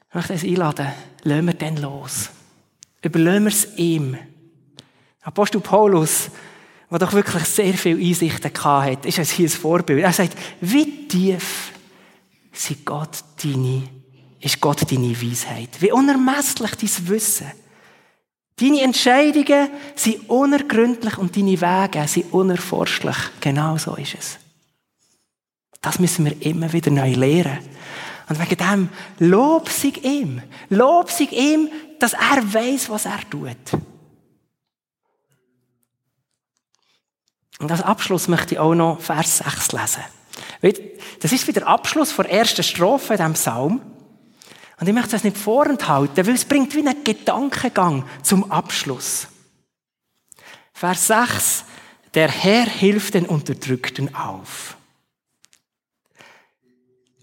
ich 0.09 0.15
möchte 0.15 0.33
uns 0.33 0.43
einladen, 0.43 0.87
lassen 1.23 1.45
wir 1.45 1.53
den 1.53 1.77
los. 1.77 2.29
Überlassen 3.01 3.43
wir 3.43 3.51
es 3.51 3.77
ihm. 3.77 4.17
Apostel 5.21 5.61
Paulus, 5.61 6.29
der 6.89 6.99
doch 6.99 7.13
wirklich 7.13 7.43
sehr 7.45 7.73
viel 7.73 7.97
Einsichten 7.97 8.51
hatte, 8.53 9.07
ist 9.07 9.19
uns 9.19 9.31
hier 9.31 9.47
ein 9.47 9.51
Vorbild. 9.51 10.03
Er 10.03 10.11
sagt, 10.11 10.37
wie 10.59 11.07
tief 11.07 11.71
ist 12.51 12.85
Gott 12.85 13.23
deine, 13.41 13.83
ist 14.41 14.59
Gott 14.59 14.91
deine 14.91 15.21
Weisheit? 15.21 15.69
Wie 15.79 15.91
unermesslich 15.91 16.71
dein 16.75 17.07
Wissen? 17.07 17.51
Deine 18.59 18.81
Entscheidungen 18.81 19.69
sind 19.95 20.29
unergründlich 20.29 21.17
und 21.17 21.35
deine 21.35 21.59
Wege 21.61 22.07
sind 22.07 22.33
unerforschlich. 22.33 23.15
Genau 23.39 23.77
so 23.77 23.95
ist 23.95 24.15
es. 24.19 24.37
Das 25.81 25.99
müssen 25.99 26.25
wir 26.25 26.41
immer 26.41 26.71
wieder 26.71 26.91
neu 26.91 27.13
lernen. 27.13 27.59
Und 28.29 28.39
wegen 28.39 28.57
dem 28.57 28.89
lob 29.19 29.67
sich 29.69 30.03
ihm. 30.03 30.41
Lob 30.69 31.11
sich 31.11 31.31
ihm, 31.31 31.69
dass 31.99 32.13
er 32.13 32.53
weiß, 32.53 32.89
was 32.89 33.05
er 33.05 33.19
tut. 33.29 33.81
Und 37.59 37.71
als 37.71 37.81
Abschluss 37.81 38.27
möchte 38.27 38.55
ich 38.55 38.59
auch 38.59 38.73
noch 38.73 39.01
Vers 39.01 39.39
6 39.39 39.71
lesen. 39.73 40.03
Das 41.19 41.31
ist 41.31 41.47
wieder 41.47 41.61
der 41.61 41.69
Abschluss 41.69 42.15
der 42.15 42.31
ersten 42.31 42.63
Strophe 42.63 43.13
in 43.13 43.17
diesem 43.17 43.33
Psalm. 43.33 43.81
Und 44.79 44.87
ich 44.87 44.93
möchte 44.93 45.11
das 45.11 45.23
nicht 45.23 45.37
vorenthalten, 45.37 46.25
weil 46.25 46.33
es 46.33 46.45
bringt 46.45 46.73
wie 46.73 46.79
einen 46.79 47.03
Gedankengang 47.03 48.03
zum 48.23 48.49
Abschluss. 48.51 49.27
Vers 50.73 51.07
6. 51.07 51.65
Der 52.15 52.29
Herr 52.29 52.65
hilft 52.65 53.13
den 53.13 53.27
Unterdrückten 53.27 54.15
auf. 54.15 54.77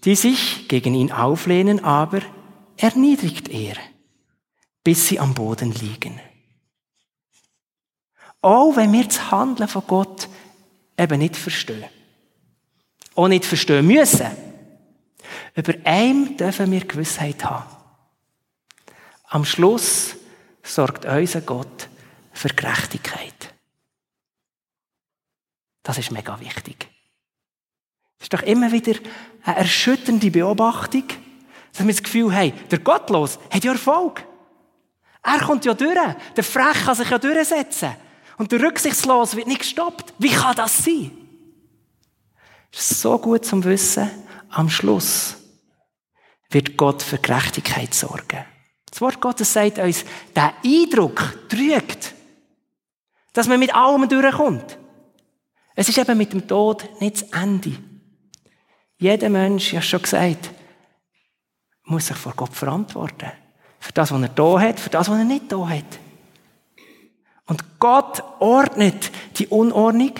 Die 0.05 0.15
sich 0.15 0.67
gegen 0.67 0.93
ihn 0.95 1.11
auflehnen, 1.11 1.83
aber 1.83 2.21
erniedrigt 2.77 3.49
er, 3.49 3.75
bis 4.83 5.07
sie 5.07 5.19
am 5.19 5.33
Boden 5.33 5.73
liegen. 5.73 6.19
Auch 8.41 8.75
wenn 8.77 8.93
wir 8.93 9.03
das 9.03 9.31
Handeln 9.31 9.67
von 9.67 9.85
Gott 9.85 10.29
eben 10.97 11.19
nicht 11.19 11.35
verstehen. 11.35 11.89
Auch 13.15 13.27
nicht 13.27 13.45
verstehen 13.45 13.85
müssen. 13.85 14.31
Über 15.55 15.73
einem 15.83 16.37
dürfen 16.37 16.71
wir 16.71 16.85
Gewissheit 16.85 17.43
haben. 17.43 17.69
Am 19.25 19.43
Schluss 19.43 20.15
sorgt 20.63 21.05
unser 21.05 21.41
Gott 21.41 21.89
für 22.31 22.49
Gerechtigkeit. 22.49 23.53
Das 25.83 25.97
ist 25.97 26.11
mega 26.11 26.39
wichtig. 26.39 26.89
Das 28.19 28.25
ist 28.25 28.33
doch 28.33 28.43
immer 28.43 28.71
wieder 28.71 28.99
eine 29.43 29.57
erschütternde 29.57 30.29
Beobachtung, 30.29 31.05
dass 31.71 31.85
wir 31.85 31.93
das 31.93 32.03
Gefühl 32.03 32.33
haben, 32.33 32.53
der 32.69 32.79
Gottlos 32.79 33.39
hat 33.49 33.63
ja 33.63 33.71
Erfolg. 33.71 34.25
Er 35.23 35.39
kommt 35.39 35.65
ja 35.65 35.73
durch. 35.73 35.97
Der 36.35 36.43
Frech 36.43 36.85
kann 36.85 36.95
sich 36.95 37.09
ja 37.09 37.17
durchsetzen. 37.17 37.95
Und 38.37 38.51
der 38.51 38.61
Rücksichtslos 38.61 39.35
wird 39.35 39.47
nicht 39.47 39.61
gestoppt. 39.61 40.13
Wie 40.17 40.29
kann 40.29 40.55
das 40.55 40.83
sein? 40.83 41.11
Es 42.71 42.91
ist 42.91 43.01
so 43.01 43.17
gut 43.17 43.45
zum 43.45 43.63
Wissen, 43.63 44.09
am 44.49 44.69
Schluss 44.69 45.35
wird 46.49 46.77
Gott 46.77 47.01
für 47.01 47.17
Gerechtigkeit 47.17 47.93
sorgen. 47.93 48.45
Das 48.89 49.01
Wort 49.01 49.21
Gottes 49.21 49.53
sagt 49.53 49.77
uns, 49.77 50.03
der 50.35 50.53
Eindruck 50.63 51.47
trügt, 51.47 52.13
dass 53.33 53.47
man 53.47 53.59
mit 53.59 53.73
allem 53.73 54.07
durchkommt. 54.09 54.77
Es 55.75 55.89
ist 55.89 55.97
eben 55.97 56.17
mit 56.17 56.33
dem 56.33 56.47
Tod 56.47 56.87
nicht 56.99 57.21
das 57.21 57.41
Ende. 57.41 57.77
Jeder 58.99 59.29
Mensch, 59.29 59.69
ich 59.69 59.75
habe 59.75 59.85
schon 59.85 60.01
gesagt, 60.01 60.51
muss 61.85 62.07
sich 62.07 62.17
vor 62.17 62.33
Gott 62.35 62.53
verantworten. 62.53 63.31
Für 63.79 63.93
das, 63.93 64.11
was 64.11 64.21
er 64.21 64.27
da 64.27 64.59
hat, 64.59 64.79
für 64.79 64.89
das, 64.89 65.09
was 65.09 65.17
er 65.17 65.23
nicht 65.23 65.51
da 65.51 65.67
hat. 65.67 65.99
Und 67.45 67.79
Gott 67.79 68.21
ordnet 68.39 69.09
die 69.37 69.47
Unordnung 69.47 70.11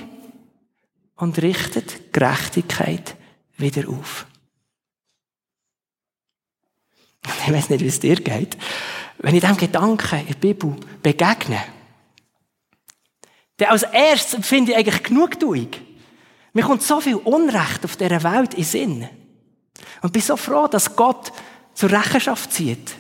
und 1.16 1.42
richtet 1.42 2.14
Gerechtigkeit 2.14 3.16
wieder 3.58 3.88
auf. 3.90 4.26
Ich 7.46 7.54
weiß 7.54 7.70
nicht, 7.70 7.84
wie 7.84 7.88
es 7.88 8.00
dir 8.00 8.16
geht. 8.16 8.58
Wenn 9.18 9.36
ich 9.36 9.42
diesem 9.42 9.58
Gedanken 9.58 10.20
in 10.22 10.28
der 10.28 10.34
Bibel 10.36 10.76
begegne, 11.04 11.62
dann 13.58 13.70
als 13.70 13.84
erstes 13.84 14.36
empfinde 14.36 14.72
ich 14.72 14.78
eigentlich 14.78 15.04
Genugtuung. 15.04 15.70
Mir 16.54 16.64
kommt 16.64 16.82
so 16.82 17.00
viel 17.00 17.16
Unrecht 17.16 17.86
auf 17.86 17.96
dieser 17.98 18.24
Welt 18.24 18.54
in 18.54 18.64
Sinn. 18.64 19.10
Und 20.02 20.14
bin 20.14 20.22
so 20.22 20.38
froh, 20.38 20.68
dass 20.68 20.96
Gott 20.96 21.32
zur 21.74 21.92
Rechenschaft 21.92 22.52
zieht 22.52 22.96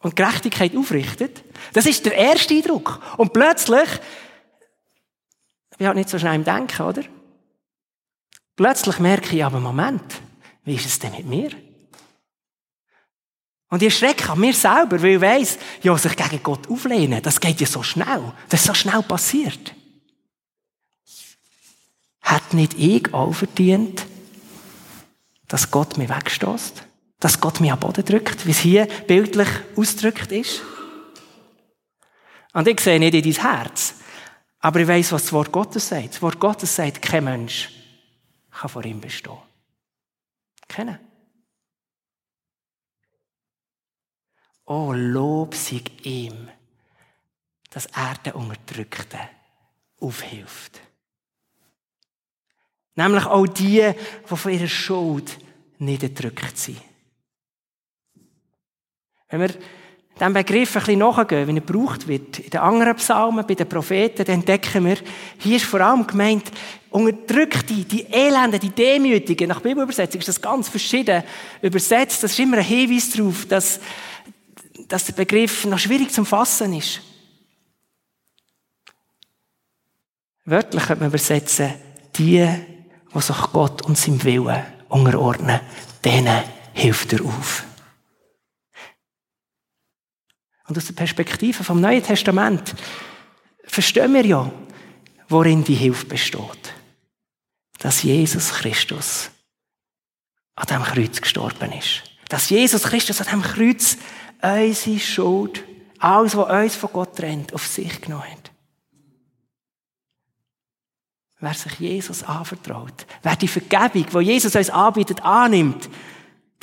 und 0.00 0.16
Gerechtigkeit 0.16 0.76
aufrichtet. 0.76 1.44
Das 1.72 1.86
ist 1.86 2.04
der 2.04 2.14
erste 2.14 2.54
Eindruck. 2.54 3.00
Und 3.16 3.32
plötzlich, 3.32 3.88
ich 5.70 5.78
bin 5.78 5.86
halt 5.86 5.96
nicht 5.96 6.08
so 6.08 6.18
schnell 6.18 6.34
im 6.34 6.44
Denken, 6.44 6.82
oder? 6.82 7.02
Plötzlich 8.56 8.98
merke 8.98 9.34
ich 9.34 9.44
aber, 9.44 9.60
Moment, 9.60 10.20
wie 10.64 10.74
ist 10.74 10.86
es 10.86 10.98
denn 10.98 11.12
mit 11.12 11.26
mir? 11.26 11.50
Und 13.70 13.82
ich 13.82 13.96
schrecke 13.96 14.30
an 14.30 14.38
mir 14.38 14.52
selber, 14.52 15.02
weil 15.02 15.14
ich 15.14 15.20
weiss, 15.20 15.58
ja, 15.82 15.96
sich 15.96 16.14
gegen 16.14 16.42
Gott 16.42 16.68
auflehnen, 16.68 17.22
das 17.22 17.40
geht 17.40 17.60
ja 17.60 17.66
so 17.66 17.82
schnell. 17.82 18.22
Das 18.50 18.60
ist 18.60 18.66
so 18.66 18.74
schnell 18.74 19.02
passiert. 19.02 19.74
Hat 22.22 22.54
nicht 22.54 22.74
ich 22.74 23.12
auch 23.12 23.32
verdient, 23.32 24.06
dass 25.48 25.70
Gott 25.70 25.98
mich 25.98 26.08
wegstößt? 26.08 26.84
Dass 27.20 27.40
Gott 27.40 27.60
mich 27.60 27.70
am 27.70 27.78
Boden 27.78 28.04
drückt, 28.04 28.46
wie 28.46 28.50
es 28.52 28.60
hier 28.60 28.86
bildlich 29.06 29.48
ausgedrückt 29.76 30.32
ist? 30.32 30.62
Und 32.52 32.68
ich 32.68 32.80
sehe 32.80 32.98
nicht 32.98 33.14
in 33.14 33.22
dein 33.22 33.42
Herz. 33.42 33.94
Aber 34.60 34.80
ich 34.80 34.88
weiß, 34.88 35.12
was 35.12 35.22
das 35.22 35.32
Wort 35.32 35.50
Gottes 35.52 35.88
sagt. 35.88 36.14
Das 36.14 36.22
Wort 36.22 36.38
Gottes 36.38 36.74
sagt, 36.74 37.02
kein 37.02 37.24
Mensch 37.24 37.70
kann 38.50 38.68
vor 38.68 38.84
ihm 38.84 39.00
bestehen. 39.00 39.38
Kennen. 40.68 40.98
Oh, 44.64 44.92
Lob 44.92 45.54
sei 45.54 45.82
ihm, 46.04 46.48
dass 47.70 47.86
er 47.86 48.14
den 48.24 48.34
Unterdrückten 48.34 49.20
aufhilft. 50.00 50.80
Nämlich 52.94 53.26
auch 53.26 53.46
die, 53.46 53.92
die 54.30 54.36
von 54.36 54.52
ihrer 54.52 54.68
Schuld 54.68 55.38
niedergedrückt 55.78 56.58
sind. 56.58 56.80
Wenn 59.28 59.40
wir 59.40 59.50
diesem 60.20 60.34
Begriff 60.34 60.76
ein 60.76 60.80
bisschen 60.80 60.98
nachgehen, 60.98 61.48
wie 61.48 61.52
er 61.52 61.60
gebraucht 61.60 62.06
wird, 62.06 62.38
in 62.38 62.50
den 62.50 62.60
anderen 62.60 62.96
Psalmen, 62.96 63.46
bei 63.46 63.54
den 63.54 63.68
Propheten, 63.68 64.24
dann 64.24 64.36
entdecken 64.36 64.84
wir, 64.84 64.98
hier 65.38 65.56
ist 65.56 65.64
vor 65.64 65.80
allem 65.80 66.06
gemeint, 66.06 66.52
Unterdrückte, 66.90 67.72
die 67.72 68.04
Elende, 68.12 68.58
die 68.58 68.68
Demütigen. 68.68 69.48
Nach 69.48 69.60
Bibelübersetzung 69.60 70.20
ist 70.20 70.28
das 70.28 70.40
ganz 70.40 70.68
verschieden 70.68 71.22
übersetzt. 71.62 72.22
Das 72.22 72.32
ist 72.32 72.38
immer 72.38 72.58
ein 72.58 72.64
Hinweis 72.64 73.10
darauf, 73.10 73.46
dass, 73.46 73.80
dass 74.88 75.06
der 75.06 75.14
Begriff 75.14 75.64
noch 75.64 75.78
schwierig 75.78 76.10
zum 76.10 76.26
Fassen 76.26 76.74
ist. 76.74 77.00
Wörtlich 80.44 80.84
könnte 80.84 81.00
man 81.00 81.08
übersetzen, 81.08 81.72
die, 82.16 82.46
die 83.14 83.20
sich 83.20 83.36
Gott 83.52 83.82
und 83.82 83.98
seinem 83.98 84.22
Willen 84.24 84.64
unterordnen, 84.88 85.60
denen 86.04 86.42
hilft 86.72 87.12
er 87.12 87.24
auf. 87.24 87.64
Und 90.68 90.78
aus 90.78 90.86
der 90.86 90.94
Perspektive 90.94 91.64
vom 91.64 91.80
Neuen 91.80 92.02
Testament 92.02 92.74
verstehen 93.64 94.14
wir 94.14 94.24
ja, 94.24 94.50
worin 95.28 95.64
die 95.64 95.74
Hilfe 95.74 96.06
besteht. 96.06 96.74
Dass 97.78 98.02
Jesus 98.02 98.52
Christus 98.52 99.30
an 100.54 100.66
diesem 100.66 100.84
Kreuz 100.84 101.20
gestorben 101.20 101.72
ist. 101.72 102.02
Dass 102.28 102.48
Jesus 102.48 102.84
Christus 102.84 103.20
an 103.20 103.26
diesem 103.26 103.42
Kreuz 103.42 103.98
unsere 104.40 104.98
Schuld, 105.00 105.64
alles, 105.98 106.36
was 106.36 106.50
uns 106.50 106.76
von 106.76 106.92
Gott 106.92 107.16
trennt, 107.16 107.52
auf 107.52 107.66
sich 107.66 108.00
genommen 108.00 108.24
hat. 108.24 108.51
Wer 111.42 111.54
sich 111.54 111.80
Jesus 111.80 112.22
anvertraut, 112.22 113.04
wer 113.24 113.34
die 113.34 113.48
Vergebung, 113.48 114.06
die 114.08 114.26
Jesus 114.26 114.54
uns 114.54 114.70
anbietet, 114.70 115.24
annimmt, 115.24 115.90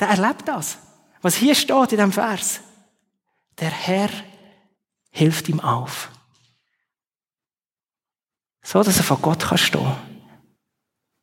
der 0.00 0.08
erlebt 0.08 0.48
das. 0.48 0.78
Was 1.20 1.34
hier 1.34 1.54
steht 1.54 1.92
in 1.92 1.98
diesem 1.98 2.12
Vers. 2.12 2.60
Der 3.58 3.68
Herr 3.70 4.08
hilft 5.10 5.50
ihm 5.50 5.60
auf. 5.60 6.08
So, 8.62 8.82
dass 8.82 8.96
er 8.96 9.04
vor 9.04 9.18
Gott 9.18 9.40
kann 9.40 9.58
stehen 9.58 9.92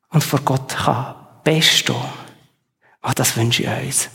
und 0.10 0.24
vor 0.24 0.42
Gott 0.42 0.70
kann 0.70 1.16
bestehen. 1.44 1.96
Ach, 3.02 3.16
das 3.16 3.36
wünsche 3.38 3.64
ich 3.64 3.88
uns. 3.88 4.10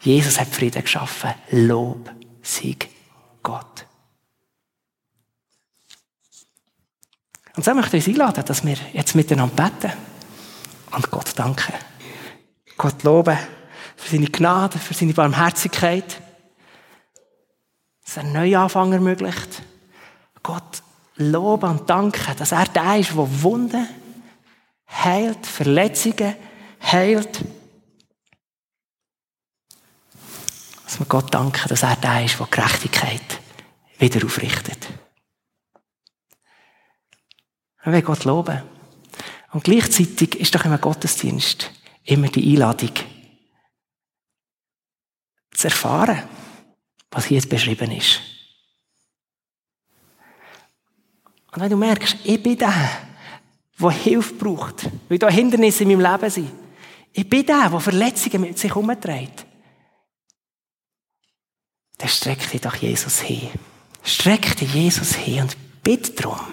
Jesus 0.00 0.40
hat 0.40 0.48
Frieden 0.48 0.80
geschaffen. 0.80 1.34
Lob, 1.50 2.10
Sieg, 2.40 2.88
Gott. 3.42 3.85
Und 7.56 7.64
so 7.64 7.74
möchte 7.74 7.96
ich 7.96 8.06
uns 8.06 8.14
einladen, 8.14 8.44
dass 8.44 8.64
wir 8.64 8.76
jetzt 8.92 9.14
miteinander 9.14 9.70
beten 9.70 9.92
und 10.92 11.10
Gott 11.10 11.32
danken. 11.36 11.74
Gott 12.76 13.02
loben 13.02 13.38
für 13.96 14.10
seine 14.10 14.26
Gnade, 14.26 14.78
für 14.78 14.94
seine 14.94 15.14
Barmherzigkeit 15.14 16.20
dass 18.06 18.18
er 18.18 18.22
Neuanfang 18.22 18.92
ermöglicht. 18.92 19.62
Gott 20.42 20.82
loben 21.16 21.70
und 21.70 21.90
danken, 21.90 22.36
dass 22.36 22.52
er 22.52 22.66
der 22.66 22.98
ist, 22.98 23.10
der 23.10 23.42
Wunden 23.42 23.88
heilt, 24.88 25.44
Verletzungen 25.44 26.36
heilt. 26.80 27.44
Dass 30.84 31.00
wir 31.00 31.06
Gott 31.06 31.34
danken, 31.34 31.68
dass 31.68 31.82
er 31.82 31.96
der 31.96 32.24
ist, 32.24 32.38
der 32.38 32.46
Gerechtigkeit 32.46 33.40
wieder 33.98 34.24
aufrichtet. 34.24 34.86
Wir 37.86 37.92
wollen 37.92 38.04
Gott 38.04 38.24
loben. 38.24 38.62
Und 39.52 39.62
gleichzeitig 39.62 40.34
ist 40.40 40.52
doch 40.52 40.64
im 40.64 40.78
Gottesdienst 40.80 41.70
immer 42.02 42.26
die 42.26 42.52
Einladung, 42.52 42.90
zu 45.52 45.68
erfahren, 45.68 46.24
was 47.12 47.26
hier 47.26 47.36
jetzt 47.36 47.48
beschrieben 47.48 47.92
ist. 47.92 48.20
Und 51.52 51.62
wenn 51.62 51.70
du 51.70 51.76
merkst, 51.76 52.16
ich 52.24 52.42
bin 52.42 52.58
der, 52.58 52.74
der 53.78 53.90
Hilfe 53.90 54.34
braucht, 54.34 54.90
weil 55.08 55.18
da 55.18 55.30
Hindernisse 55.30 55.84
in 55.84 55.90
meinem 55.90 56.12
Leben 56.12 56.28
sind. 56.28 56.52
Ich 57.12 57.28
bin 57.28 57.46
der, 57.46 57.70
der 57.70 57.80
Verletzungen 57.80 58.40
mit 58.42 58.58
sich 58.58 58.68
herumträgt. 58.68 59.46
Dann 61.98 62.08
streck 62.08 62.50
dich 62.50 62.60
doch 62.60 62.74
Jesus 62.74 63.20
hin. 63.20 63.48
Streck 64.02 64.56
dich 64.56 64.74
Jesus 64.74 65.14
hin 65.14 65.42
und 65.42 65.56
bitte 65.82 66.10
darum, 66.12 66.52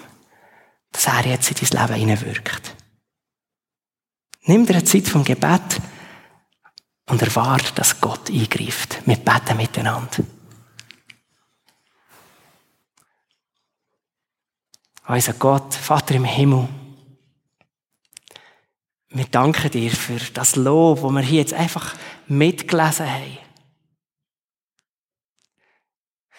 dass 0.94 1.06
er 1.06 1.26
jetzt 1.26 1.50
in 1.50 1.68
dein 1.68 1.88
Leben 1.88 2.00
hineinwirkt. 2.00 2.76
Nimm 4.44 4.64
dir 4.64 4.74
eine 4.74 4.84
Zeit 4.84 5.08
vom 5.08 5.24
Gebet 5.24 5.80
und 7.06 7.20
erwarte, 7.20 7.74
dass 7.74 8.00
Gott 8.00 8.30
eingreift. 8.30 9.02
Wir 9.04 9.16
beten 9.16 9.56
miteinander. 9.56 10.22
Unser 15.06 15.32
Gott, 15.34 15.74
Vater 15.74 16.14
im 16.14 16.24
Himmel, 16.24 16.68
wir 19.08 19.26
danken 19.26 19.70
dir 19.70 19.90
für 19.90 20.18
das 20.32 20.56
Lob, 20.56 21.02
das 21.02 21.10
wir 21.10 21.20
hier 21.20 21.40
jetzt 21.40 21.52
einfach 21.52 21.94
mitgelesen 22.26 23.10
haben. 23.10 23.38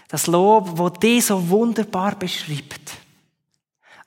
Das 0.08 0.28
Lob, 0.28 0.76
das 0.78 1.00
dich 1.00 1.26
so 1.26 1.50
wunderbar 1.50 2.16
beschreibt. 2.16 3.05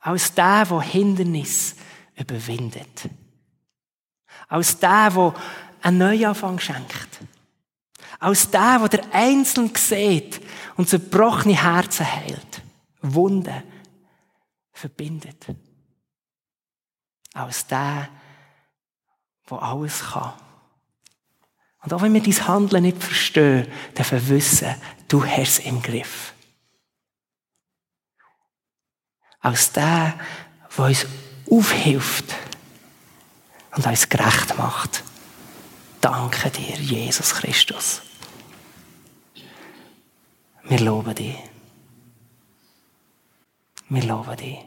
Als 0.00 0.34
der, 0.34 0.64
der 0.64 0.80
Hindernis 0.80 1.76
überwindet. 2.16 3.08
Als 4.48 4.78
der, 4.78 5.10
der 5.10 5.34
einen 5.82 5.98
Neuanfang 5.98 6.58
schenkt. 6.58 7.20
Als 8.18 8.50
der, 8.50 8.78
der 8.78 8.88
der 8.88 9.14
Einzelne 9.14 9.70
sieht 9.76 10.40
und 10.76 10.88
zerbrochene 10.88 11.60
Herzen 11.60 12.10
heilt. 12.10 12.62
Wunden 13.00 13.62
verbindet. 14.72 15.46
Als 17.34 17.66
der, 17.66 18.08
der 19.50 19.62
alles 19.62 20.00
kann. 20.00 20.32
Und 21.82 21.92
auch 21.94 22.02
wenn 22.02 22.14
wir 22.14 22.22
dein 22.22 22.48
Handeln 22.48 22.82
nicht 22.82 23.02
verstehen, 23.02 23.66
dürfen 23.96 24.20
wir 24.20 24.28
wissen, 24.28 24.74
du 25.06 25.24
hast 25.24 25.38
es 25.38 25.58
im 25.60 25.80
Griff. 25.80 26.34
Als 29.48 29.72
der, 29.72 30.12
der 30.76 30.84
uns 30.84 31.06
aufhilft 31.50 32.34
und 33.74 33.86
uns 33.86 34.06
gerecht 34.06 34.58
macht. 34.58 35.02
Danke 36.02 36.50
dir, 36.50 36.76
Jesus 36.76 37.34
Christus. 37.34 38.02
Wir 40.64 40.80
loben 40.80 41.14
dich. 41.14 41.38
Wir 43.88 44.04
loben 44.04 44.36
dich. 44.36 44.58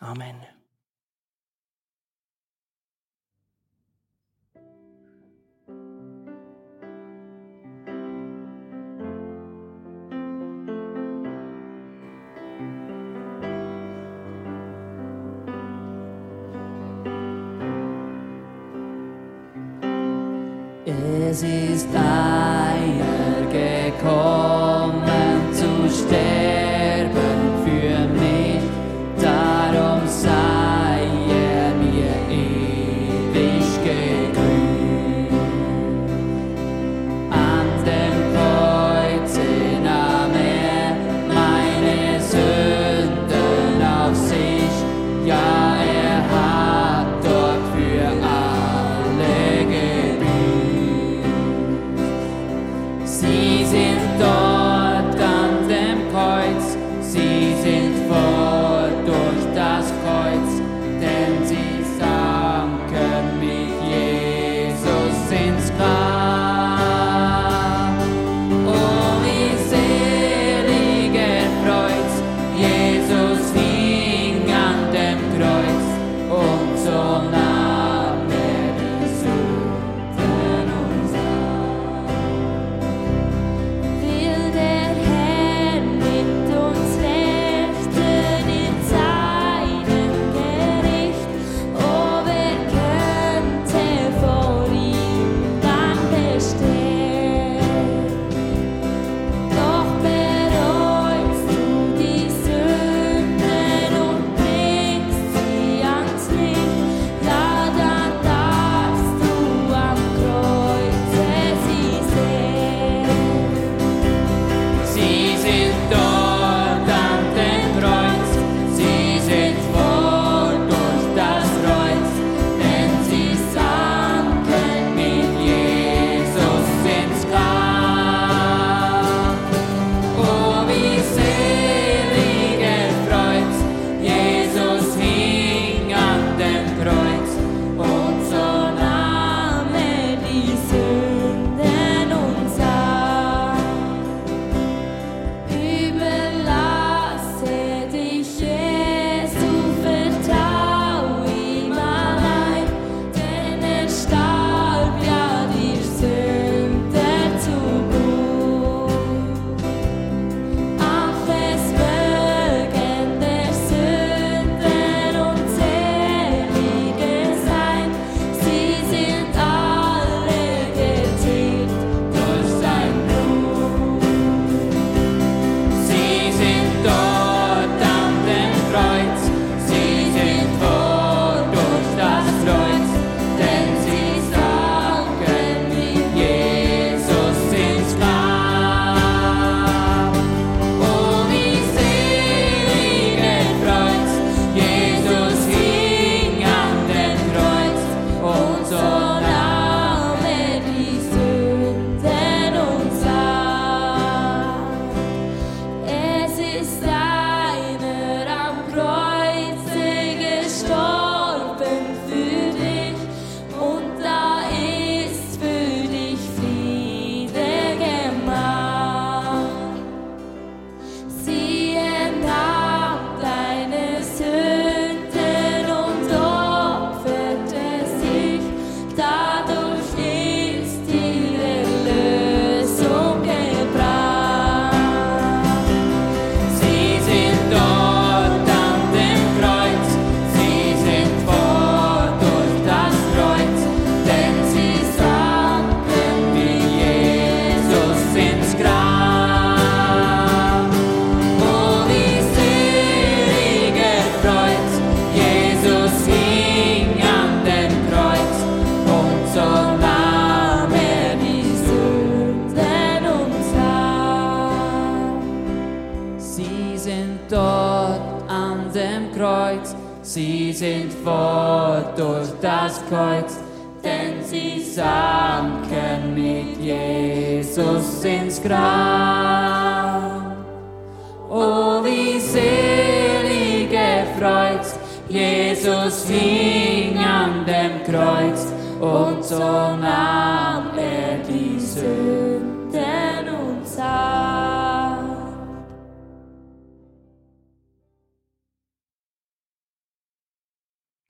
Amen. 0.00 0.53
Es 21.34 21.42
ist 21.42 21.88
einer 21.92 23.40
gekommen 23.50 25.02
zu 25.52 25.90
sterben 25.90 26.73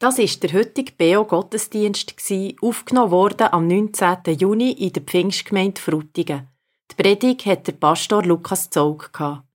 Das 0.05 0.19
ist 0.19 0.43
der 0.43 0.53
heutige 0.53 0.93
BO-Gottesdienst, 0.99 2.15
aufgenommen 2.61 3.11
worden 3.11 3.49
am 3.51 3.67
19. 3.67 4.39
Juni 4.39 4.73
in 4.73 4.93
der 4.93 5.03
Pfingstgemeinde 5.03 5.81
Frutigen. 5.81 6.47
Die 6.91 7.03
Predigt 7.03 7.47
hat 7.47 7.67
der 7.67 7.73
Pastor 7.73 8.23
Lukas 8.23 8.69
gehabt. 8.69 9.47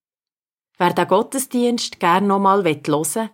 Wer 0.80 0.94
den 0.96 1.08
Gottesdienst 1.08 2.00
gerne 2.00 2.26
nochmal 2.26 2.64
hören 2.64 2.84
will, 2.84 3.30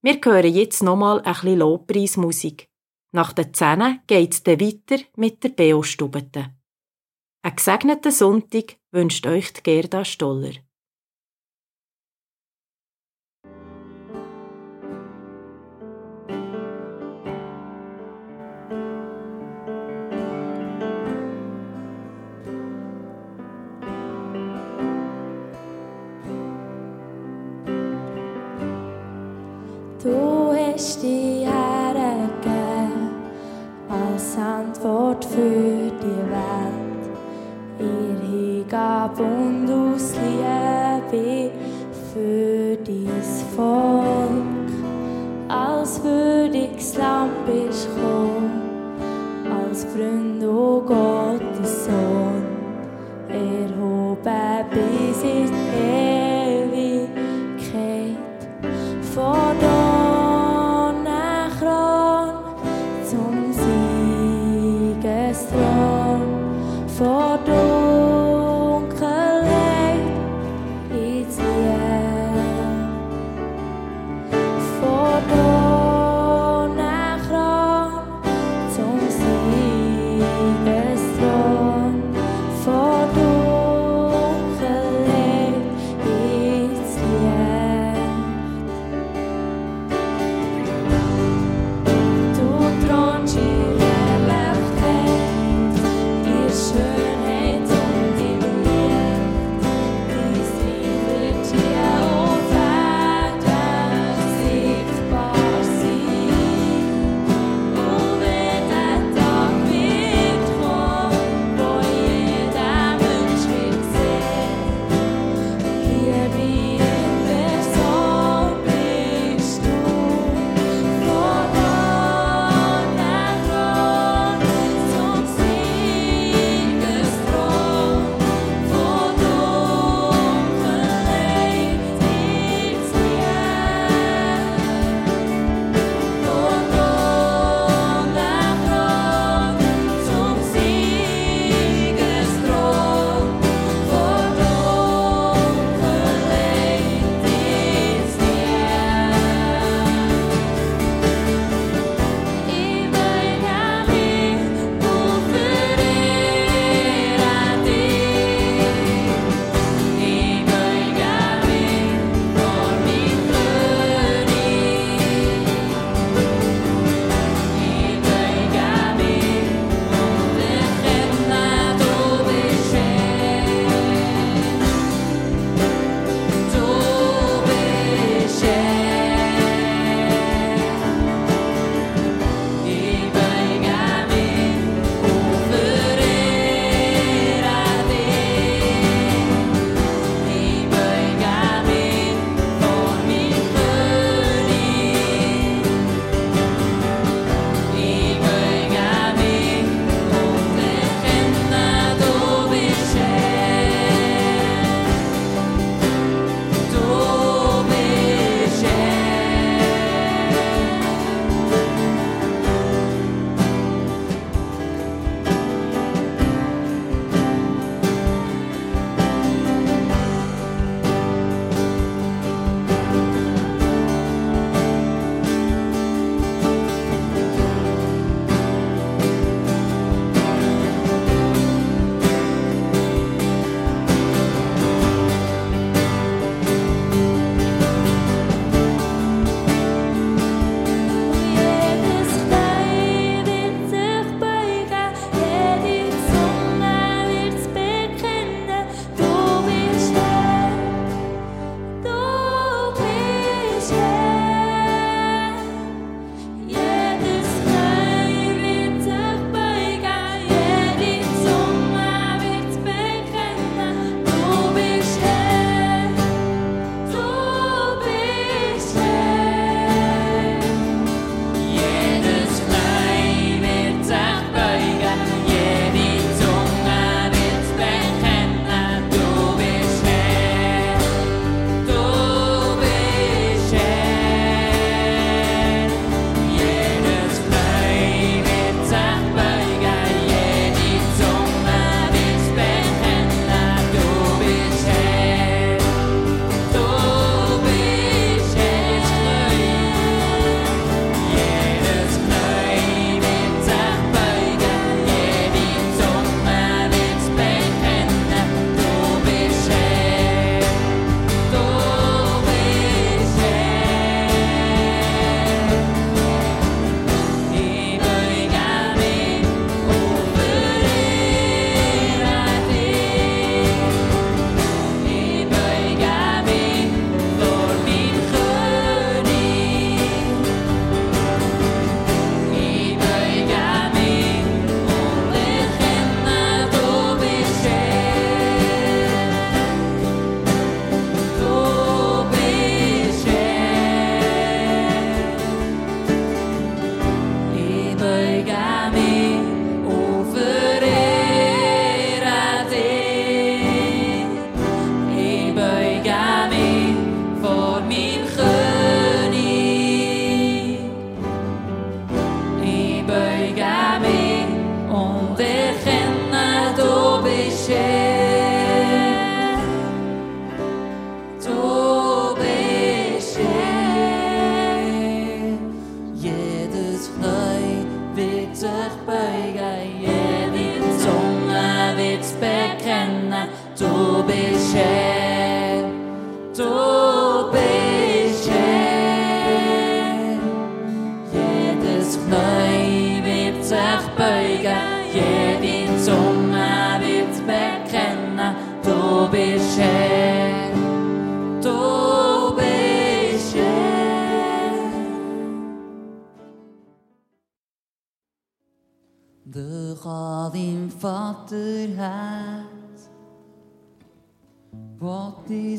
Wir 0.03 0.19
hören 0.23 0.53
jetzt 0.53 0.83
nochmal 0.83 1.19
ein 1.21 1.33
bisschen 1.33 1.59
Lobpreismusik. 1.59 2.69
Nach 3.11 3.33
den 3.33 3.53
Zähnen 3.53 4.01
geht's 4.07 4.43
dann 4.43 4.59
weiter 4.59 5.03
mit 5.15 5.43
der 5.43 5.49
BO-Stubete. 5.49 6.53
Einen 7.43 7.55
gesegneten 7.55 8.11
Sonntag 8.11 8.77
wünscht 8.91 9.25
euch 9.25 9.51
Gerda 9.63 10.05
Stoller. 10.05 10.53
Du 30.03 30.51
hast 30.51 31.03
die 31.03 31.45
hergegeben 31.45 33.11
als 33.87 34.35
Antwort 34.35 35.23
für 35.25 35.70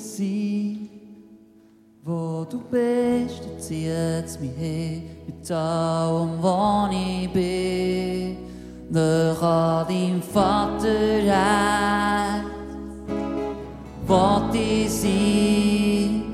sein, 0.02 0.88
wo 2.02 2.44
du 2.50 2.60
bist, 2.70 3.44
du 3.44 3.56
ziehst 3.58 4.40
mich 4.40 4.50
hin, 4.58 5.02
mit 5.26 5.50
allem, 5.50 6.42
wo 6.42 6.88
ich 6.90 7.30
bin. 7.32 8.36
Doch 8.90 9.42
an 9.42 9.86
deinem 9.86 10.20
Vaterherz 10.20 11.32
wollte 14.06 14.58
ich 14.58 14.90
sein, 14.90 16.24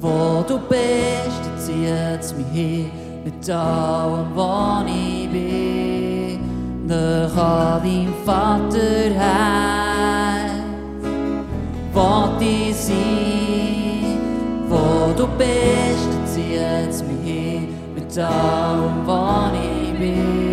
wo 0.00 0.44
du 0.46 0.58
bist, 0.58 1.42
du 1.44 1.58
ziehst 1.58 2.36
mich 2.36 2.46
hin, 2.52 2.90
mit 3.24 3.50
allem, 3.50 4.34
wo 4.34 4.84
ich 4.86 5.28
bin. 5.30 6.40
Doch 6.88 7.36
an 7.36 7.82
deinem 7.82 8.14
Vaterherz 8.24 9.85
ich 12.40 12.76
sein, 12.76 14.18
wo 14.68 15.12
du 15.16 15.26
bist, 15.38 16.08
du 16.12 16.18
ziehst 16.26 17.04
mich 17.06 17.22
hin, 17.24 17.68
mit 17.94 18.18
allem, 18.18 19.06
wo 19.06 19.50
ich 19.54 19.98
bin. 19.98 20.46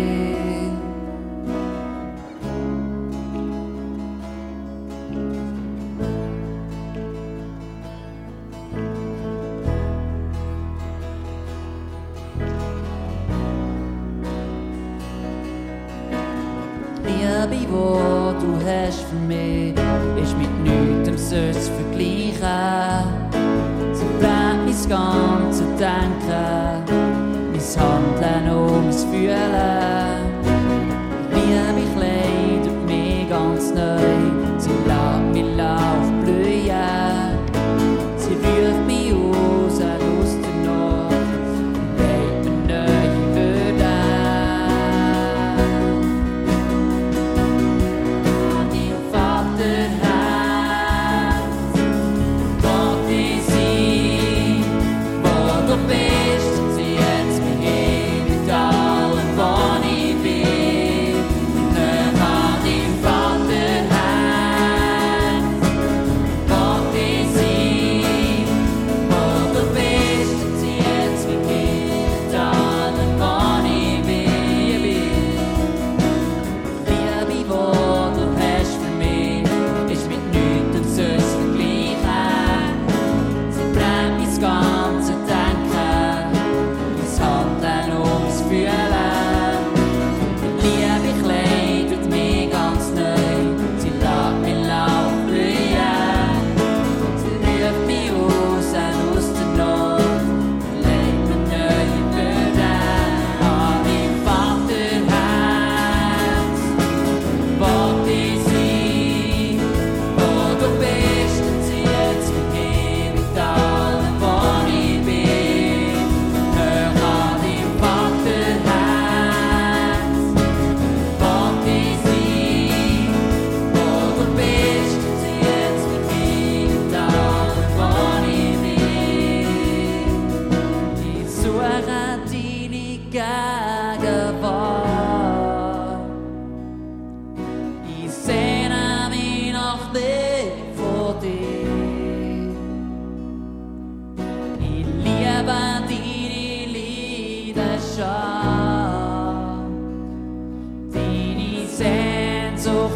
Liebe, 17.50 17.70
wo 17.70 18.32
du 18.40 18.50
hast 18.64 19.02
für 19.02 19.16
mich, 19.16 19.63
zu 21.34 21.72
vergleichen. 21.72 23.04
Sie 23.92 24.06
brennt 24.20 24.66
mein 24.66 24.88
ganzes 24.88 25.66
Denken, 25.78 26.84
mein 27.52 27.82
Handeln 27.82 28.56
und 28.56 28.84
mein 28.84 28.92
Fühlen. 28.92 29.73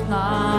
啦 0.09 0.58